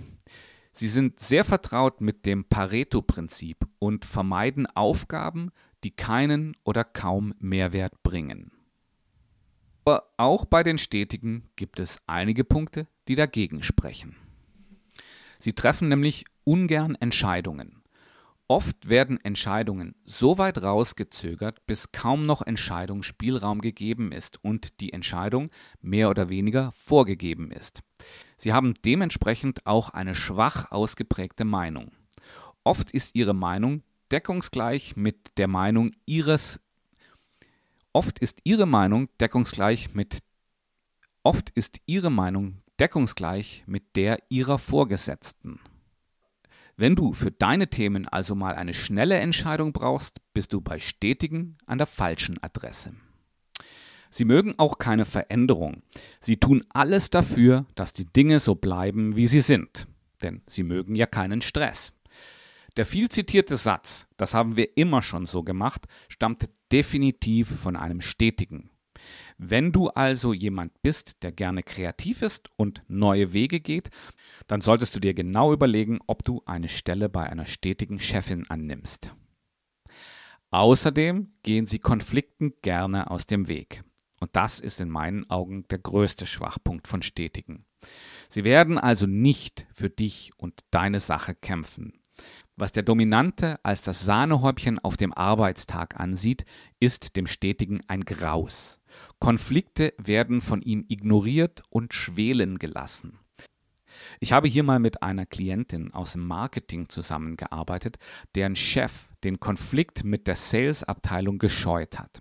Sie 0.75 0.87
sind 0.87 1.19
sehr 1.19 1.45
vertraut 1.45 2.01
mit 2.01 2.25
dem 2.25 2.45
Pareto-Prinzip 2.45 3.57
und 3.77 4.05
vermeiden 4.05 4.65
Aufgaben, 4.65 5.51
die 5.83 5.91
keinen 5.91 6.57
oder 6.63 6.83
kaum 6.83 7.35
Mehrwert 7.39 8.01
bringen. 8.01 8.51
Aber 9.85 10.09
auch 10.17 10.45
bei 10.45 10.63
den 10.63 10.79
Stetigen 10.79 11.47
gibt 11.55 11.79
es 11.79 12.01
einige 12.07 12.43
Punkte, 12.43 12.87
die 13.07 13.15
dagegen 13.15 13.61
sprechen. 13.61 14.15
Sie 15.39 15.53
treffen 15.53 15.89
nämlich 15.89 16.25
ungern 16.43 16.95
Entscheidungen. 16.95 17.82
Oft 18.53 18.87
werden 18.87 19.19
Entscheidungen 19.25 19.95
so 20.05 20.37
weit 20.37 20.61
rausgezögert, 20.61 21.65
bis 21.65 21.91
kaum 21.91 22.27
noch 22.27 22.43
Entscheidungsspielraum 22.43 23.61
gegeben 23.61 24.11
ist 24.11 24.43
und 24.43 24.79
die 24.79 24.93
Entscheidung 24.93 25.49
mehr 25.81 26.07
oder 26.11 26.29
weniger 26.29 26.71
vorgegeben 26.73 27.49
ist. 27.49 27.81
Sie 28.37 28.53
haben 28.53 28.75
dementsprechend 28.85 29.65
auch 29.65 29.89
eine 29.89 30.13
schwach 30.13 30.71
ausgeprägte 30.71 31.45
Meinung. 31.45 31.93
Oft 32.63 32.91
ist 32.91 33.15
ihre 33.15 33.33
Meinung 33.33 33.81
deckungsgleich 34.11 34.95
mit 34.95 35.35
der 35.39 35.47
Meinung 35.47 35.89
ihres 36.05 36.61
Oft 37.91 38.19
ist 38.19 38.37
ihre 38.43 38.67
Meinung 38.67 39.09
deckungsgleich 39.19 39.95
mit 39.95 40.19
Oft 41.23 41.49
ist 41.49 41.81
ihre 41.87 42.11
Meinung 42.11 42.61
deckungsgleich 42.79 43.63
mit 43.65 43.95
der 43.95 44.19
ihrer 44.29 44.59
Vorgesetzten. 44.59 45.59
Wenn 46.83 46.97
du 46.97 47.13
für 47.13 47.31
deine 47.31 47.69
Themen 47.69 48.09
also 48.09 48.35
mal 48.35 48.55
eine 48.55 48.73
schnelle 48.73 49.15
Entscheidung 49.15 49.71
brauchst, 49.71 50.19
bist 50.33 50.51
du 50.51 50.59
bei 50.59 50.79
Stetigen 50.79 51.57
an 51.65 51.77
der 51.77 51.87
falschen 51.87 52.43
Adresse. 52.43 52.91
Sie 54.09 54.25
mögen 54.25 54.55
auch 54.57 54.79
keine 54.79 55.05
Veränderung. 55.05 55.81
Sie 56.19 56.35
tun 56.35 56.65
alles 56.67 57.09
dafür, 57.09 57.65
dass 57.75 57.93
die 57.93 58.11
Dinge 58.11 58.41
so 58.41 58.55
bleiben, 58.55 59.15
wie 59.15 59.27
sie 59.27 59.39
sind. 59.39 59.87
Denn 60.23 60.41
sie 60.45 60.63
mögen 60.63 60.95
ja 60.95 61.05
keinen 61.05 61.39
Stress. 61.41 61.93
Der 62.75 62.85
viel 62.85 63.07
zitierte 63.07 63.55
Satz, 63.55 64.05
das 64.17 64.33
haben 64.33 64.57
wir 64.57 64.75
immer 64.75 65.01
schon 65.01 65.25
so 65.25 65.41
gemacht, 65.41 65.85
stammt 66.09 66.49
definitiv 66.69 67.61
von 67.61 67.77
einem 67.77 68.01
Stetigen. 68.01 68.71
Wenn 69.37 69.71
du 69.71 69.89
also 69.89 70.33
jemand 70.33 70.81
bist, 70.81 71.23
der 71.23 71.31
gerne 71.31 71.63
kreativ 71.63 72.21
ist 72.21 72.49
und 72.55 72.83
neue 72.87 73.33
Wege 73.33 73.59
geht, 73.59 73.89
dann 74.47 74.61
solltest 74.61 74.95
du 74.95 74.99
dir 74.99 75.13
genau 75.13 75.53
überlegen, 75.53 75.99
ob 76.07 76.23
du 76.23 76.41
eine 76.45 76.69
Stelle 76.69 77.09
bei 77.09 77.29
einer 77.29 77.45
stetigen 77.45 77.99
Chefin 77.99 78.49
annimmst. 78.49 79.15
Außerdem 80.51 81.33
gehen 81.41 81.65
sie 81.65 81.79
Konflikten 81.79 82.53
gerne 82.61 83.09
aus 83.09 83.25
dem 83.25 83.47
Weg. 83.47 83.83
Und 84.19 84.35
das 84.35 84.59
ist 84.59 84.79
in 84.79 84.89
meinen 84.89 85.29
Augen 85.29 85.67
der 85.69 85.79
größte 85.79 86.25
Schwachpunkt 86.25 86.87
von 86.87 87.01
Stetigen. 87.01 87.65
Sie 88.29 88.43
werden 88.43 88.77
also 88.77 89.05
nicht 89.05 89.67
für 89.73 89.89
dich 89.89 90.31
und 90.37 90.61
deine 90.71 90.99
Sache 90.99 91.35
kämpfen. 91.35 91.99
Was 92.55 92.71
der 92.71 92.83
Dominante 92.83 93.59
als 93.63 93.81
das 93.81 94.05
Sahnehäubchen 94.05 94.77
auf 94.77 94.95
dem 94.95 95.11
Arbeitstag 95.11 95.99
ansieht, 95.99 96.45
ist 96.79 97.15
dem 97.15 97.25
Stetigen 97.25 97.81
ein 97.87 98.01
Graus. 98.05 98.79
Konflikte 99.19 99.93
werden 99.97 100.39
von 100.39 100.61
ihm 100.61 100.85
ignoriert 100.87 101.63
und 101.69 101.95
schwelen 101.95 102.59
gelassen. 102.59 103.17
Ich 104.19 104.33
habe 104.33 104.47
hier 104.47 104.63
mal 104.63 104.79
mit 104.79 105.01
einer 105.01 105.25
Klientin 105.25 105.93
aus 105.93 106.13
dem 106.13 106.27
Marketing 106.27 106.89
zusammengearbeitet, 106.89 107.97
deren 108.35 108.55
Chef 108.55 109.09
den 109.23 109.39
Konflikt 109.39 110.03
mit 110.03 110.27
der 110.27 110.35
Sales-Abteilung 110.35 111.39
gescheut 111.39 111.97
hat. 111.97 112.19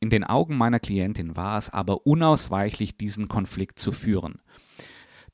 In 0.00 0.08
den 0.08 0.24
Augen 0.24 0.56
meiner 0.56 0.80
Klientin 0.80 1.36
war 1.36 1.58
es 1.58 1.68
aber 1.68 2.06
unausweichlich, 2.06 2.96
diesen 2.96 3.28
Konflikt 3.28 3.78
zu 3.78 3.92
führen. 3.92 4.40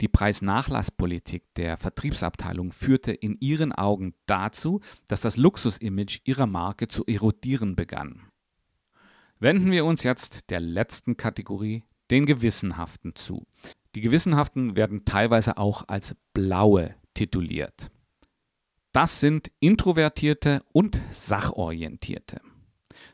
Die 0.01 0.09
Preisnachlasspolitik 0.09 1.43
der 1.57 1.77
Vertriebsabteilung 1.77 2.73
führte 2.73 3.13
in 3.13 3.37
ihren 3.41 3.73
Augen 3.73 4.15
dazu, 4.27 4.81
dass 5.09 5.21
das 5.21 5.37
Luxusimage 5.37 6.21
ihrer 6.25 6.47
Marke 6.47 6.87
zu 6.87 7.05
erodieren 7.07 7.75
begann. 7.75 8.23
Wenden 9.41 9.71
wir 9.71 9.85
uns 9.85 10.05
jetzt 10.05 10.51
der 10.51 10.61
letzten 10.61 11.17
Kategorie, 11.17 11.85
den 12.11 12.27
Gewissenhaften 12.27 13.15
zu. 13.15 13.47
Die 13.95 14.01
Gewissenhaften 14.01 14.77
werden 14.77 15.05
teilweise 15.05 15.59
auch 15.59 15.85
als 15.89 16.15
Blaue 16.33 16.95
tituliert. 17.15 17.91
Das 18.93 19.21
sind 19.21 19.51
Introvertierte 19.61 20.63
und 20.73 21.01
Sachorientierte. 21.11 22.41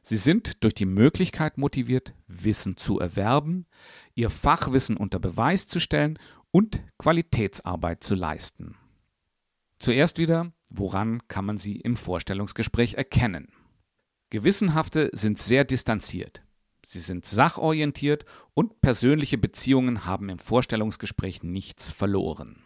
Sie 0.02 0.16
sind 0.16 0.62
durch 0.62 0.74
die 0.74 0.86
Möglichkeit 0.86 1.58
motiviert, 1.58 2.14
Wissen 2.26 2.76
zu 2.76 2.98
erwerben, 3.00 3.66
ihr 4.14 4.30
Fachwissen 4.30 4.96
unter 4.96 5.18
Beweis 5.18 5.66
zu 5.66 5.80
stellen 5.80 6.18
und 6.54 6.84
Qualitätsarbeit 6.98 8.04
zu 8.04 8.14
leisten. 8.14 8.76
Zuerst 9.80 10.18
wieder, 10.18 10.52
woran 10.70 11.26
kann 11.26 11.44
man 11.44 11.58
sie 11.58 11.80
im 11.80 11.96
Vorstellungsgespräch 11.96 12.94
erkennen? 12.94 13.48
Gewissenhafte 14.30 15.10
sind 15.12 15.38
sehr 15.38 15.64
distanziert. 15.64 16.44
Sie 16.86 17.00
sind 17.00 17.26
sachorientiert 17.26 18.24
und 18.54 18.80
persönliche 18.80 19.36
Beziehungen 19.36 20.06
haben 20.06 20.28
im 20.28 20.38
Vorstellungsgespräch 20.38 21.42
nichts 21.42 21.90
verloren. 21.90 22.62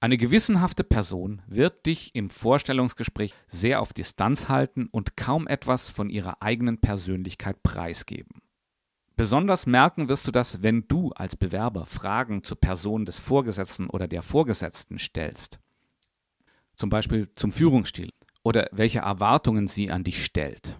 Eine 0.00 0.16
gewissenhafte 0.16 0.82
Person 0.82 1.42
wird 1.46 1.86
dich 1.86 2.12
im 2.16 2.28
Vorstellungsgespräch 2.28 3.34
sehr 3.46 3.80
auf 3.80 3.92
Distanz 3.92 4.48
halten 4.48 4.88
und 4.90 5.16
kaum 5.16 5.46
etwas 5.46 5.90
von 5.90 6.10
ihrer 6.10 6.42
eigenen 6.42 6.80
Persönlichkeit 6.80 7.62
preisgeben. 7.62 8.41
Besonders 9.22 9.66
merken 9.66 10.08
wirst 10.08 10.26
du 10.26 10.32
das, 10.32 10.64
wenn 10.64 10.88
du 10.88 11.12
als 11.12 11.36
Bewerber 11.36 11.86
Fragen 11.86 12.42
zur 12.42 12.58
Person 12.58 13.04
des 13.04 13.20
Vorgesetzten 13.20 13.88
oder 13.88 14.08
der 14.08 14.20
Vorgesetzten 14.20 14.98
stellst. 14.98 15.60
Zum 16.74 16.90
Beispiel 16.90 17.32
zum 17.36 17.52
Führungsstil 17.52 18.10
oder 18.42 18.66
welche 18.72 18.98
Erwartungen 18.98 19.68
sie 19.68 19.92
an 19.92 20.02
dich 20.02 20.24
stellt. 20.24 20.76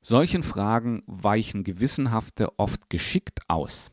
Solchen 0.00 0.44
Fragen 0.44 1.02
weichen 1.08 1.64
Gewissenhafte 1.64 2.56
oft 2.60 2.90
geschickt 2.90 3.40
aus. 3.48 3.90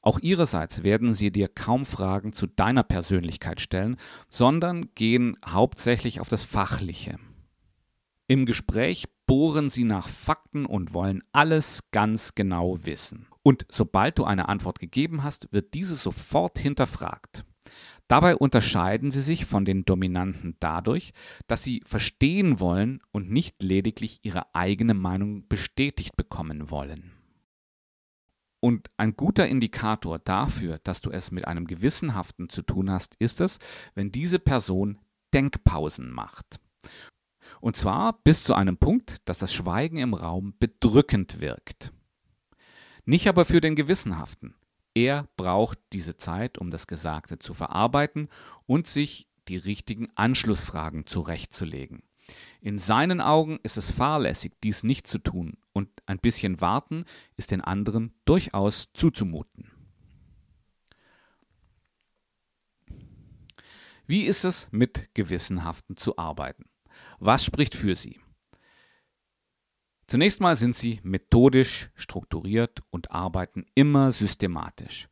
Auch 0.00 0.18
ihrerseits 0.18 0.82
werden 0.82 1.12
sie 1.12 1.30
dir 1.30 1.48
kaum 1.48 1.84
Fragen 1.84 2.32
zu 2.32 2.46
deiner 2.46 2.82
Persönlichkeit 2.82 3.60
stellen, 3.60 3.98
sondern 4.30 4.88
gehen 4.94 5.36
hauptsächlich 5.44 6.18
auf 6.18 6.30
das 6.30 6.44
Fachliche. 6.44 7.18
Im 8.26 8.46
Gespräch 8.46 9.04
bohren 9.32 9.70
sie 9.70 9.84
nach 9.84 10.10
Fakten 10.10 10.66
und 10.66 10.92
wollen 10.92 11.24
alles 11.32 11.84
ganz 11.90 12.34
genau 12.34 12.84
wissen. 12.84 13.28
Und 13.42 13.64
sobald 13.70 14.18
du 14.18 14.24
eine 14.24 14.50
Antwort 14.50 14.78
gegeben 14.78 15.22
hast, 15.22 15.50
wird 15.54 15.72
diese 15.72 15.94
sofort 15.94 16.58
hinterfragt. 16.58 17.42
Dabei 18.08 18.36
unterscheiden 18.36 19.10
sie 19.10 19.22
sich 19.22 19.46
von 19.46 19.64
den 19.64 19.86
Dominanten 19.86 20.56
dadurch, 20.60 21.14
dass 21.46 21.62
sie 21.62 21.80
verstehen 21.86 22.60
wollen 22.60 23.00
und 23.10 23.30
nicht 23.30 23.62
lediglich 23.62 24.20
ihre 24.22 24.54
eigene 24.54 24.92
Meinung 24.92 25.48
bestätigt 25.48 26.14
bekommen 26.14 26.70
wollen. 26.70 27.12
Und 28.60 28.90
ein 28.98 29.16
guter 29.16 29.48
Indikator 29.48 30.18
dafür, 30.18 30.78
dass 30.84 31.00
du 31.00 31.08
es 31.08 31.30
mit 31.30 31.48
einem 31.48 31.66
Gewissenhaften 31.66 32.50
zu 32.50 32.60
tun 32.60 32.90
hast, 32.90 33.14
ist 33.14 33.40
es, 33.40 33.60
wenn 33.94 34.12
diese 34.12 34.38
Person 34.38 34.98
Denkpausen 35.32 36.10
macht. 36.10 36.60
Und 37.60 37.76
zwar 37.76 38.14
bis 38.24 38.44
zu 38.44 38.54
einem 38.54 38.76
Punkt, 38.76 39.16
dass 39.28 39.38
das 39.38 39.52
Schweigen 39.52 39.98
im 39.98 40.14
Raum 40.14 40.54
bedrückend 40.58 41.40
wirkt. 41.40 41.92
Nicht 43.04 43.28
aber 43.28 43.44
für 43.44 43.60
den 43.60 43.74
Gewissenhaften. 43.74 44.54
Er 44.94 45.28
braucht 45.36 45.78
diese 45.92 46.16
Zeit, 46.16 46.58
um 46.58 46.70
das 46.70 46.86
Gesagte 46.86 47.38
zu 47.38 47.54
verarbeiten 47.54 48.28
und 48.66 48.86
sich 48.86 49.28
die 49.48 49.56
richtigen 49.56 50.08
Anschlussfragen 50.14 51.06
zurechtzulegen. 51.06 52.02
In 52.60 52.78
seinen 52.78 53.20
Augen 53.20 53.58
ist 53.62 53.76
es 53.76 53.90
fahrlässig, 53.90 54.52
dies 54.62 54.84
nicht 54.84 55.06
zu 55.06 55.18
tun, 55.18 55.56
und 55.72 55.88
ein 56.06 56.18
bisschen 56.18 56.60
warten 56.60 57.04
ist 57.36 57.50
den 57.50 57.60
anderen 57.60 58.14
durchaus 58.24 58.92
zuzumuten. 58.92 59.70
Wie 64.06 64.22
ist 64.24 64.44
es, 64.44 64.68
mit 64.70 65.14
Gewissenhaften 65.14 65.96
zu 65.96 66.18
arbeiten? 66.18 66.64
Was 67.24 67.44
spricht 67.44 67.76
für 67.76 67.94
sie? 67.94 68.18
Zunächst 70.08 70.40
mal 70.40 70.56
sind 70.56 70.74
sie 70.74 70.98
methodisch 71.04 71.90
strukturiert 71.94 72.82
und 72.90 73.12
arbeiten 73.12 73.64
immer 73.76 74.10
systematisch. 74.10 75.08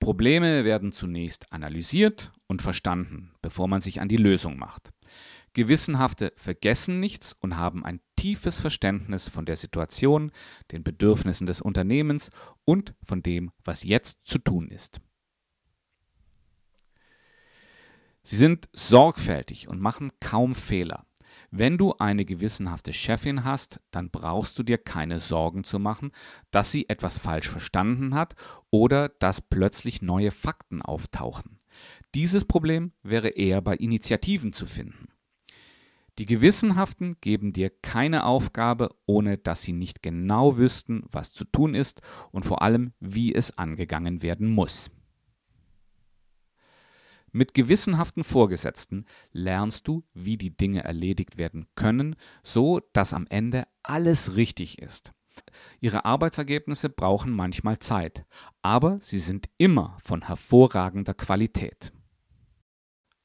Probleme 0.00 0.64
werden 0.64 0.90
zunächst 0.90 1.52
analysiert 1.52 2.32
und 2.48 2.62
verstanden, 2.62 3.32
bevor 3.42 3.68
man 3.68 3.80
sich 3.80 4.00
an 4.00 4.08
die 4.08 4.16
Lösung 4.16 4.58
macht. 4.58 4.92
Gewissenhafte 5.52 6.32
vergessen 6.34 6.98
nichts 6.98 7.32
und 7.32 7.56
haben 7.56 7.84
ein 7.84 8.00
tiefes 8.16 8.58
Verständnis 8.58 9.28
von 9.28 9.46
der 9.46 9.54
Situation, 9.54 10.32
den 10.72 10.82
Bedürfnissen 10.82 11.46
des 11.46 11.60
Unternehmens 11.60 12.32
und 12.64 12.92
von 13.04 13.22
dem, 13.22 13.52
was 13.62 13.84
jetzt 13.84 14.18
zu 14.24 14.40
tun 14.40 14.66
ist. 14.66 15.00
Sie 18.24 18.36
sind 18.36 18.68
sorgfältig 18.72 19.68
und 19.68 19.80
machen 19.80 20.10
kaum 20.18 20.56
Fehler. 20.56 21.06
Wenn 21.54 21.76
du 21.76 21.92
eine 21.98 22.24
gewissenhafte 22.24 22.94
Chefin 22.94 23.44
hast, 23.44 23.82
dann 23.90 24.08
brauchst 24.08 24.58
du 24.58 24.62
dir 24.62 24.78
keine 24.78 25.20
Sorgen 25.20 25.64
zu 25.64 25.78
machen, 25.78 26.10
dass 26.50 26.72
sie 26.72 26.88
etwas 26.88 27.18
falsch 27.18 27.50
verstanden 27.50 28.14
hat 28.14 28.36
oder 28.70 29.10
dass 29.10 29.42
plötzlich 29.42 30.00
neue 30.00 30.30
Fakten 30.30 30.80
auftauchen. 30.80 31.58
Dieses 32.14 32.46
Problem 32.46 32.92
wäre 33.02 33.28
eher 33.28 33.60
bei 33.60 33.76
Initiativen 33.76 34.54
zu 34.54 34.64
finden. 34.64 35.08
Die 36.18 36.24
Gewissenhaften 36.24 37.18
geben 37.20 37.52
dir 37.52 37.68
keine 37.68 38.24
Aufgabe, 38.24 38.88
ohne 39.04 39.36
dass 39.36 39.60
sie 39.60 39.74
nicht 39.74 40.02
genau 40.02 40.56
wüssten, 40.56 41.02
was 41.10 41.34
zu 41.34 41.44
tun 41.44 41.74
ist 41.74 42.00
und 42.30 42.46
vor 42.46 42.62
allem, 42.62 42.94
wie 42.98 43.34
es 43.34 43.58
angegangen 43.58 44.22
werden 44.22 44.48
muss. 44.48 44.90
Mit 47.32 47.54
gewissenhaften 47.54 48.24
Vorgesetzten 48.24 49.06
lernst 49.32 49.88
du, 49.88 50.04
wie 50.12 50.36
die 50.36 50.54
Dinge 50.54 50.84
erledigt 50.84 51.38
werden 51.38 51.66
können, 51.74 52.14
so 52.42 52.80
dass 52.92 53.14
am 53.14 53.26
Ende 53.28 53.66
alles 53.82 54.36
richtig 54.36 54.80
ist. 54.80 55.12
Ihre 55.80 56.04
Arbeitsergebnisse 56.04 56.90
brauchen 56.90 57.32
manchmal 57.32 57.78
Zeit, 57.78 58.26
aber 58.60 59.00
sie 59.00 59.18
sind 59.18 59.48
immer 59.56 59.96
von 60.02 60.26
hervorragender 60.26 61.14
Qualität. 61.14 61.92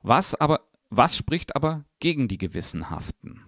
Was 0.02 0.36
aber 0.36 0.62
was 0.89 1.17
spricht 1.17 1.56
aber 1.56 1.84
gegen 2.00 2.30
die 2.30 2.38
Gewissenhaften? 2.38 3.43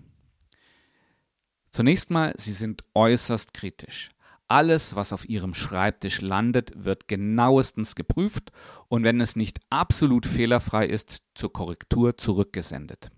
Zunächst 1.72 2.10
mal, 2.10 2.34
sie 2.36 2.52
sind 2.52 2.84
äußerst 2.94 3.54
kritisch. 3.54 4.10
Alles, 4.50 4.96
was 4.96 5.14
auf 5.14 5.30
ihrem 5.30 5.54
Schreibtisch 5.54 6.22
landet, 6.22 6.72
wird 6.76 7.08
genauestens 7.08 7.94
geprüft 7.96 8.52
und 8.88 9.04
wenn 9.04 9.22
es 9.22 9.36
nicht 9.36 9.60
absolut 9.70 10.26
fehlerfrei 10.26 10.88
ist, 10.88 11.20
zur 11.36 11.54
Korrektur 11.54 12.18
zurückgesendet. 12.18 13.12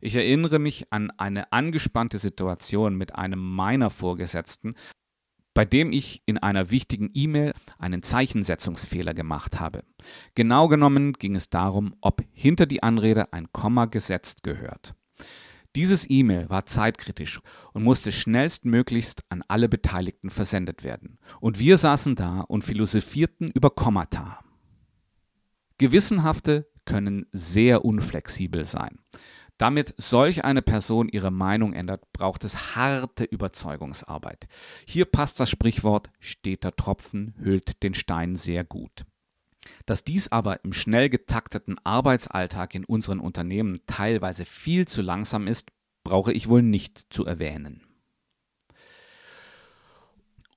Ich 0.00 0.14
erinnere 0.14 0.60
mich 0.60 0.92
an 0.92 1.10
eine 1.18 1.52
angespannte 1.52 2.18
Situation 2.18 2.96
mit 2.96 3.14
einem 3.16 3.40
meiner 3.40 3.90
Vorgesetzten, 3.90 4.76
bei 5.52 5.64
dem 5.64 5.90
ich 5.90 6.22
in 6.26 6.38
einer 6.38 6.70
wichtigen 6.70 7.10
E-Mail 7.12 7.52
einen 7.80 8.04
Zeichensetzungsfehler 8.04 9.14
gemacht 9.14 9.58
habe. 9.58 9.82
Genau 10.36 10.68
genommen 10.68 11.14
ging 11.14 11.34
es 11.34 11.50
darum, 11.50 11.96
ob 12.00 12.22
hinter 12.32 12.66
die 12.66 12.84
Anrede 12.84 13.32
ein 13.32 13.50
Komma 13.52 13.86
gesetzt 13.86 14.44
gehört. 14.44 14.94
Dieses 15.78 16.10
E-Mail 16.10 16.50
war 16.50 16.66
zeitkritisch 16.66 17.40
und 17.72 17.84
musste 17.84 18.10
schnellstmöglichst 18.10 19.22
an 19.28 19.44
alle 19.46 19.68
Beteiligten 19.68 20.28
versendet 20.28 20.82
werden. 20.82 21.20
Und 21.38 21.60
wir 21.60 21.78
saßen 21.78 22.16
da 22.16 22.40
und 22.40 22.64
philosophierten 22.64 23.46
über 23.54 23.70
Kommata. 23.70 24.40
Gewissenhafte 25.78 26.68
können 26.84 27.26
sehr 27.30 27.84
unflexibel 27.84 28.64
sein. 28.64 28.98
Damit 29.56 29.94
solch 29.98 30.44
eine 30.44 30.62
Person 30.62 31.08
ihre 31.08 31.30
Meinung 31.30 31.74
ändert, 31.74 32.12
braucht 32.12 32.42
es 32.42 32.74
harte 32.74 33.22
Überzeugungsarbeit. 33.22 34.48
Hier 34.84 35.04
passt 35.04 35.38
das 35.38 35.48
Sprichwort 35.48 36.08
steter 36.18 36.74
Tropfen 36.74 37.36
hüllt 37.38 37.84
den 37.84 37.94
Stein 37.94 38.34
sehr 38.34 38.64
gut. 38.64 39.04
Dass 39.86 40.04
dies 40.04 40.30
aber 40.30 40.64
im 40.64 40.72
schnell 40.72 41.08
getakteten 41.08 41.76
Arbeitsalltag 41.84 42.74
in 42.74 42.84
unseren 42.84 43.20
Unternehmen 43.20 43.80
teilweise 43.86 44.44
viel 44.44 44.86
zu 44.86 45.02
langsam 45.02 45.46
ist, 45.46 45.70
brauche 46.04 46.32
ich 46.32 46.48
wohl 46.48 46.62
nicht 46.62 47.06
zu 47.10 47.24
erwähnen. 47.24 47.82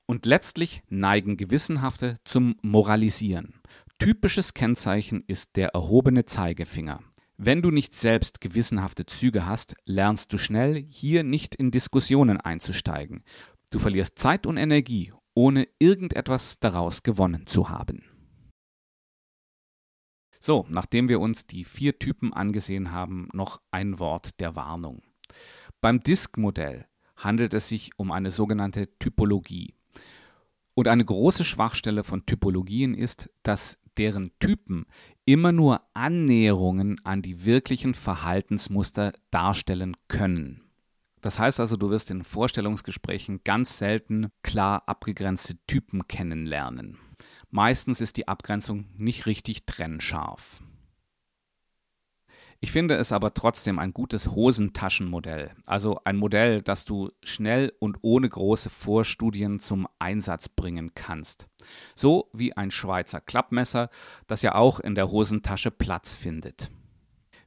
Und 0.05 0.25
letztlich 0.25 0.83
neigen 0.89 1.37
Gewissenhafte 1.37 2.17
zum 2.25 2.55
Moralisieren. 2.61 3.61
Typisches 3.97 4.53
Kennzeichen 4.53 5.23
ist 5.27 5.55
der 5.55 5.69
erhobene 5.69 6.25
Zeigefinger. 6.25 7.01
Wenn 7.37 7.61
du 7.61 7.71
nicht 7.71 7.93
selbst 7.93 8.41
gewissenhafte 8.41 9.05
Züge 9.05 9.45
hast, 9.45 9.75
lernst 9.85 10.33
du 10.33 10.37
schnell, 10.37 10.85
hier 10.89 11.23
nicht 11.23 11.55
in 11.55 11.71
Diskussionen 11.71 12.39
einzusteigen. 12.39 13.23
Du 13.71 13.79
verlierst 13.79 14.19
Zeit 14.19 14.45
und 14.45 14.57
Energie, 14.57 15.13
ohne 15.33 15.67
irgendetwas 15.79 16.59
daraus 16.59 17.03
gewonnen 17.03 17.47
zu 17.47 17.69
haben. 17.69 18.03
So, 20.43 20.65
nachdem 20.69 21.07
wir 21.07 21.19
uns 21.19 21.45
die 21.45 21.63
vier 21.63 21.99
Typen 21.99 22.33
angesehen 22.33 22.91
haben, 22.91 23.29
noch 23.31 23.61
ein 23.69 23.99
Wort 23.99 24.39
der 24.39 24.55
Warnung. 24.55 25.03
Beim 25.81 26.01
Disk-Modell 26.01 26.87
handelt 27.15 27.53
es 27.53 27.67
sich 27.67 27.91
um 27.97 28.11
eine 28.11 28.31
sogenannte 28.31 28.89
Typologie. 28.97 29.75
Und 30.73 30.87
eine 30.87 31.05
große 31.05 31.43
Schwachstelle 31.43 32.03
von 32.03 32.25
Typologien 32.25 32.95
ist, 32.95 33.29
dass 33.43 33.77
deren 33.97 34.31
Typen 34.39 34.87
immer 35.25 35.51
nur 35.51 35.81
Annäherungen 35.93 36.99
an 37.03 37.21
die 37.21 37.45
wirklichen 37.45 37.93
Verhaltensmuster 37.93 39.13
darstellen 39.29 39.95
können. 40.07 40.63
Das 41.21 41.37
heißt 41.37 41.59
also, 41.59 41.77
du 41.77 41.91
wirst 41.91 42.09
in 42.09 42.23
Vorstellungsgesprächen 42.23 43.41
ganz 43.43 43.77
selten 43.77 44.31
klar 44.41 44.81
abgegrenzte 44.87 45.55
Typen 45.67 46.07
kennenlernen. 46.07 46.97
Meistens 47.51 47.99
ist 47.99 48.15
die 48.15 48.29
Abgrenzung 48.29 48.85
nicht 48.97 49.25
richtig 49.25 49.65
trennscharf. 49.65 50.63
Ich 52.61 52.71
finde 52.71 52.95
es 52.95 53.11
aber 53.11 53.33
trotzdem 53.33 53.79
ein 53.79 53.91
gutes 53.91 54.27
Hosentaschenmodell, 54.27 55.51
also 55.65 55.99
ein 56.05 56.15
Modell, 56.15 56.61
das 56.61 56.85
du 56.85 57.11
schnell 57.23 57.73
und 57.79 57.97
ohne 58.03 58.29
große 58.29 58.69
Vorstudien 58.69 59.59
zum 59.59 59.87
Einsatz 59.99 60.47
bringen 60.47 60.91
kannst. 60.93 61.47
So 61.95 62.29
wie 62.33 62.55
ein 62.55 62.71
Schweizer 62.71 63.19
Klappmesser, 63.19 63.89
das 64.27 64.43
ja 64.43 64.55
auch 64.55 64.79
in 64.79 64.95
der 64.95 65.09
Hosentasche 65.09 65.71
Platz 65.71 66.13
findet. 66.13 66.69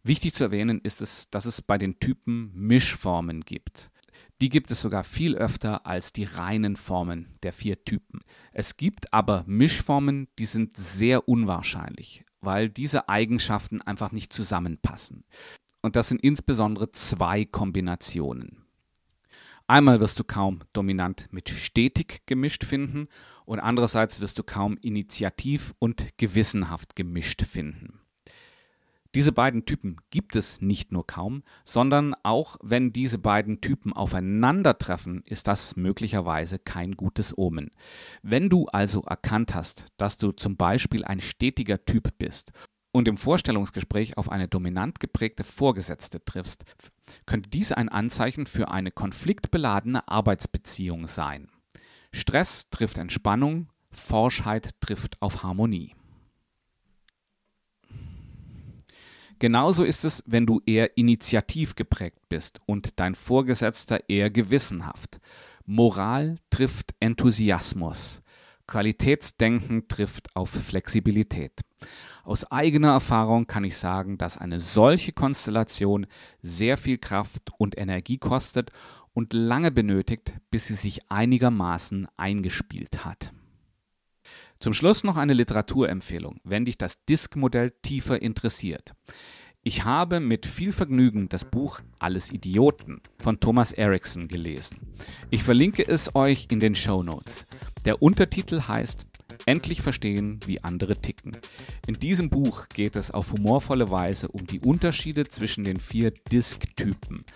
Wichtig 0.03 0.35
zu 0.35 0.45
erwähnen 0.45 0.81
ist 0.83 1.01
es, 1.01 1.31
dass 1.31 1.47
es 1.47 1.63
bei 1.63 1.79
den 1.79 1.99
Typen 1.99 2.51
Mischformen 2.53 3.43
gibt. 3.43 3.91
Die 4.41 4.49
gibt 4.49 4.71
es 4.71 4.81
sogar 4.81 5.05
viel 5.05 5.37
öfter 5.37 5.87
als 5.87 6.13
die 6.13 6.25
reinen 6.25 6.77
Formen 6.77 7.39
der 7.43 7.53
vier 7.53 7.85
Typen. 7.85 8.21
Es 8.53 8.77
gibt 8.77 9.13
aber 9.13 9.45
Mischformen, 9.47 10.29
die 10.39 10.47
sind 10.47 10.77
sehr 10.77 11.29
unwahrscheinlich 11.29 12.25
weil 12.45 12.69
diese 12.69 13.09
Eigenschaften 13.09 13.81
einfach 13.83 14.13
nicht 14.13 14.33
zusammenpassen. 14.33 15.25
Und 15.83 15.97
das 15.97 16.09
sind 16.09 16.23
insbesondere 16.23 16.93
zwei 16.93 17.45
Kombinationen. 17.45 18.65
Einmal 19.67 20.01
wirst 20.01 20.19
du 20.19 20.25
kaum 20.25 20.61
dominant 20.73 21.29
mit 21.31 21.49
stetig 21.49 22.23
gemischt 22.27 22.65
finden 22.65 23.09
und 23.47 23.61
andererseits 23.61 24.21
wirst 24.21 24.39
du 24.39 24.43
kaum 24.43 24.77
initiativ 24.83 25.75
und 25.79 26.19
gewissenhaft 26.19 26.97
gemischt 26.97 27.43
finden. 27.43 28.01
Diese 29.15 29.31
beiden 29.31 29.65
Typen 29.65 29.99
gibt 30.11 30.35
es 30.35 30.61
nicht 30.61 30.91
nur 30.91 31.07
kaum, 31.07 31.45
sondern 31.65 32.17
auch 32.25 32.57
wenn 32.63 32.93
diese 32.93 33.19
beiden 33.19 33.61
Typen 33.61 33.93
aufeinandertreffen, 33.93 35.23
ist 35.25 35.47
das 35.47 35.77
möglicherweise 35.77 36.59
kein 36.59 36.93
gutes 36.97 37.37
Omen. 37.39 37.71
Wenn 38.23 38.49
du 38.49 38.67
also 38.67 39.03
erkannt 39.03 39.55
hast, 39.55 39.87
dass 39.99 40.19
du 40.19 40.33
zum 40.33 40.57
Beispiel 40.57 41.05
ein 41.05 41.21
stetiger 41.21 41.85
Typ 41.85 42.19
bist 42.19 42.51
und 42.91 43.07
im 43.07 43.17
Vorstellungsgespräch 43.17 44.19
auf 44.19 44.31
eine 44.33 44.49
dominant 44.49 44.99
geprägte 44.99 45.45
Vorgesetzte 45.45 46.25
triffst, 46.25 46.65
könnte 47.25 47.51
dies 47.51 47.71
ein 47.71 47.89
Anzeichen 47.89 48.47
für 48.47 48.69
eine 48.69 48.91
konfliktbeladene 48.91 50.09
Arbeitsbeziehung 50.09 51.07
sein. 51.07 51.49
Stress 52.13 52.69
trifft 52.71 52.99
Entspannung, 52.99 53.69
Forschheit 53.93 54.71
trifft 54.81 55.23
auf 55.23 55.45
Harmonie. 55.45 55.95
Genauso 59.39 59.85
ist 59.85 60.05
es, 60.05 60.23
wenn 60.27 60.47
du 60.47 60.61
eher 60.67 60.97
initiativ 60.97 61.75
geprägt 61.75 62.29
bist 62.29 62.61
und 62.67 62.99
dein 63.01 63.15
Vorgesetzter 63.15 64.09
eher 64.09 64.31
gewissenhaft. 64.31 65.21
Moral 65.67 66.37
trifft 66.51 66.95
Enthusiasmus. 67.01 68.23
Qualitätsdenken 68.67 69.89
trifft 69.89 70.35
auf 70.35 70.51
Flexibilität. 70.51 71.61
Aus 72.23 72.51
eigener 72.51 72.93
Erfahrung 72.93 73.47
kann 73.47 73.65
ich 73.65 73.77
sagen, 73.77 74.17
dass 74.17 74.39
eine 74.39 74.61
solche 74.61 75.13
Konstellation 75.13 76.07
sehr 76.41 76.79
viel 76.79 76.97
Kraft 76.97 77.51
und 77.59 77.77
Energie 77.77 78.17
kostet 78.17 78.71
und 79.13 79.33
lange 79.35 79.71
benötigt, 79.71 80.33
bis 80.51 80.67
sie 80.67 80.75
sich 80.75 81.11
einigermaßen 81.11 82.09
eingespielt 82.17 83.05
hat. 83.05 83.33
Zum 84.65 84.73
Schluss 84.73 85.05
noch 85.05 85.19
eine 85.19 85.35
Literaturempfehlung, 85.35 86.41
wenn 86.43 86.65
dich 86.65 86.79
das 86.79 87.05
Disk-Modell 87.05 87.73
tiefer 87.83 88.23
interessiert. 88.23 88.95
Ich 89.63 89.85
habe 89.85 90.21
mit 90.21 90.47
viel 90.47 90.73
Vergnügen 90.73 91.29
das 91.29 91.45
Buch 91.45 91.81
Alles 91.99 92.33
Idioten 92.33 93.03
von 93.19 93.41
Thomas 93.41 93.73
Erickson 93.73 94.27
gelesen. 94.27 94.79
Ich 95.29 95.43
verlinke 95.43 95.87
es 95.87 96.15
euch 96.15 96.47
in 96.51 96.61
den 96.61 96.75
Show 96.75 97.03
Notes. 97.03 97.47
Der 97.85 98.01
Untertitel 98.01 98.63
heißt 98.63 99.05
Endlich 99.45 99.83
verstehen, 99.83 100.41
wie 100.47 100.65
andere 100.65 100.97
ticken. 100.97 101.37
In 101.87 101.99
diesem 101.99 102.31
Buch 102.31 102.67
geht 102.71 102.97
es 102.97 103.11
auf 103.11 103.33
humorvolle 103.33 103.91
Weise 103.91 104.29
um 104.29 104.47
die 104.47 104.61
Unterschiede 104.61 105.29
zwischen 105.29 105.65
den 105.65 105.79
vier 105.79 106.11
Disk-Typen 106.33 107.27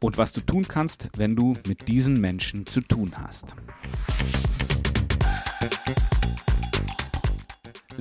und 0.00 0.16
was 0.16 0.32
du 0.32 0.40
tun 0.40 0.66
kannst, 0.66 1.10
wenn 1.18 1.36
du 1.36 1.54
mit 1.66 1.88
diesen 1.88 2.18
Menschen 2.18 2.64
zu 2.64 2.80
tun 2.80 3.12
hast. 3.18 3.54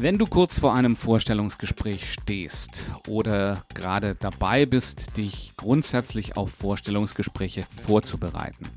Wenn 0.02 0.18
du 0.18 0.26
kurz 0.26 0.58
vor 0.58 0.74
einem 0.74 0.96
Vorstellungsgespräch 0.96 2.12
stehst 2.12 2.90
oder 3.08 3.64
gerade 3.76 4.16
dabei 4.16 4.66
bist, 4.66 5.16
dich 5.16 5.54
grundsätzlich 5.58 6.36
auf 6.36 6.50
Vorstellungsgespräche 6.50 7.68
vorzubereiten, 7.84 8.68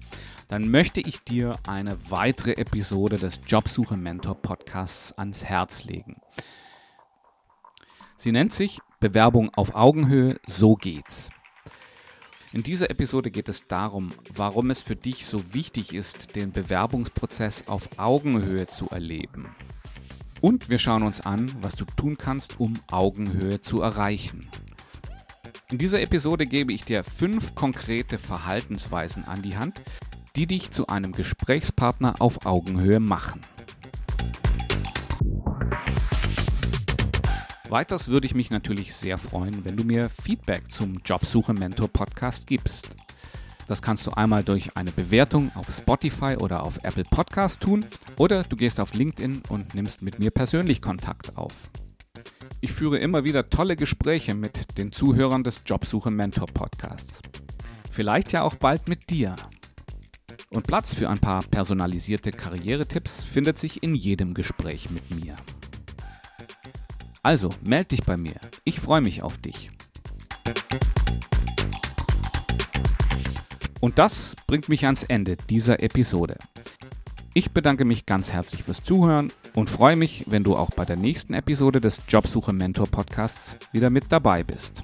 dann 0.48 0.68
möchte 0.68 1.00
ich 1.00 1.24
dir 1.24 1.58
eine 1.66 1.96
weitere 2.10 2.58
Episode 2.58 3.16
des 3.16 3.40
Jobsuche 3.46 3.96
Mentor 3.96 4.34
Podcasts 4.34 5.12
ans 5.16 5.46
Herz 5.46 5.84
legen. 5.84 6.20
Sie 8.18 8.30
nennt 8.30 8.52
sich 8.52 8.80
Bewerbung 9.00 9.48
auf 9.54 9.74
Augenhöhe, 9.74 10.38
so 10.46 10.74
geht's. 10.74 11.30
In 12.52 12.62
dieser 12.62 12.90
Episode 12.90 13.30
geht 13.30 13.48
es 13.48 13.66
darum, 13.66 14.10
warum 14.34 14.68
es 14.68 14.82
für 14.82 14.94
dich 14.94 15.24
so 15.24 15.54
wichtig 15.54 15.94
ist, 15.94 16.36
den 16.36 16.52
Bewerbungsprozess 16.52 17.64
auf 17.66 17.88
Augenhöhe 17.98 18.66
zu 18.66 18.90
erleben. 18.90 19.56
Und 20.44 20.68
wir 20.68 20.76
schauen 20.76 21.04
uns 21.04 21.22
an, 21.22 21.50
was 21.62 21.74
du 21.74 21.86
tun 21.86 22.18
kannst, 22.18 22.60
um 22.60 22.78
Augenhöhe 22.88 23.62
zu 23.62 23.80
erreichen. 23.80 24.46
In 25.70 25.78
dieser 25.78 26.02
Episode 26.02 26.44
gebe 26.44 26.70
ich 26.70 26.84
dir 26.84 27.02
fünf 27.02 27.54
konkrete 27.54 28.18
Verhaltensweisen 28.18 29.24
an 29.24 29.40
die 29.40 29.56
Hand, 29.56 29.80
die 30.36 30.46
dich 30.46 30.70
zu 30.70 30.88
einem 30.88 31.12
Gesprächspartner 31.12 32.16
auf 32.18 32.44
Augenhöhe 32.44 33.00
machen. 33.00 33.40
Weiters 37.70 38.08
würde 38.08 38.26
ich 38.26 38.34
mich 38.34 38.50
natürlich 38.50 38.94
sehr 38.94 39.16
freuen, 39.16 39.64
wenn 39.64 39.78
du 39.78 39.84
mir 39.84 40.10
Feedback 40.10 40.70
zum 40.70 41.00
Jobsuche 41.06 41.54
Mentor 41.54 41.88
Podcast 41.88 42.46
gibst. 42.46 42.88
Das 43.66 43.80
kannst 43.80 44.06
du 44.06 44.10
einmal 44.12 44.44
durch 44.44 44.76
eine 44.76 44.92
Bewertung 44.92 45.50
auf 45.54 45.74
Spotify 45.74 46.36
oder 46.36 46.62
auf 46.62 46.78
Apple 46.82 47.04
Podcast 47.04 47.60
tun 47.60 47.86
oder 48.16 48.44
du 48.44 48.56
gehst 48.56 48.78
auf 48.78 48.94
LinkedIn 48.94 49.42
und 49.48 49.74
nimmst 49.74 50.02
mit 50.02 50.18
mir 50.18 50.30
persönlich 50.30 50.82
Kontakt 50.82 51.36
auf. 51.36 51.70
Ich 52.60 52.72
führe 52.72 52.98
immer 52.98 53.24
wieder 53.24 53.48
tolle 53.50 53.76
Gespräche 53.76 54.34
mit 54.34 54.78
den 54.78 54.92
Zuhörern 54.92 55.44
des 55.44 55.62
Jobsuche 55.66 56.10
Mentor 56.10 56.46
Podcasts. 56.46 57.20
Vielleicht 57.90 58.32
ja 58.32 58.42
auch 58.42 58.54
bald 58.54 58.88
mit 58.88 59.10
dir. 59.10 59.36
Und 60.50 60.66
Platz 60.66 60.94
für 60.94 61.08
ein 61.10 61.18
paar 61.18 61.42
personalisierte 61.42 62.32
Karrieretipps 62.32 63.24
findet 63.24 63.58
sich 63.58 63.82
in 63.82 63.94
jedem 63.94 64.34
Gespräch 64.34 64.90
mit 64.90 65.10
mir. 65.10 65.36
Also, 67.22 67.50
melde 67.62 67.88
dich 67.88 68.04
bei 68.04 68.16
mir. 68.16 68.34
Ich 68.64 68.80
freue 68.80 69.00
mich 69.00 69.22
auf 69.22 69.38
dich. 69.38 69.70
Und 73.84 73.98
das 73.98 74.34
bringt 74.46 74.70
mich 74.70 74.86
ans 74.86 75.02
Ende 75.02 75.36
dieser 75.36 75.82
Episode. 75.82 76.38
Ich 77.34 77.50
bedanke 77.50 77.84
mich 77.84 78.06
ganz 78.06 78.32
herzlich 78.32 78.62
fürs 78.62 78.82
Zuhören 78.82 79.30
und 79.52 79.68
freue 79.68 79.94
mich, 79.94 80.24
wenn 80.26 80.42
du 80.42 80.56
auch 80.56 80.70
bei 80.70 80.86
der 80.86 80.96
nächsten 80.96 81.34
Episode 81.34 81.82
des 81.82 82.00
Jobsuche 82.08 82.54
Mentor 82.54 82.86
Podcasts 82.86 83.58
wieder 83.72 83.90
mit 83.90 84.04
dabei 84.08 84.42
bist. 84.42 84.82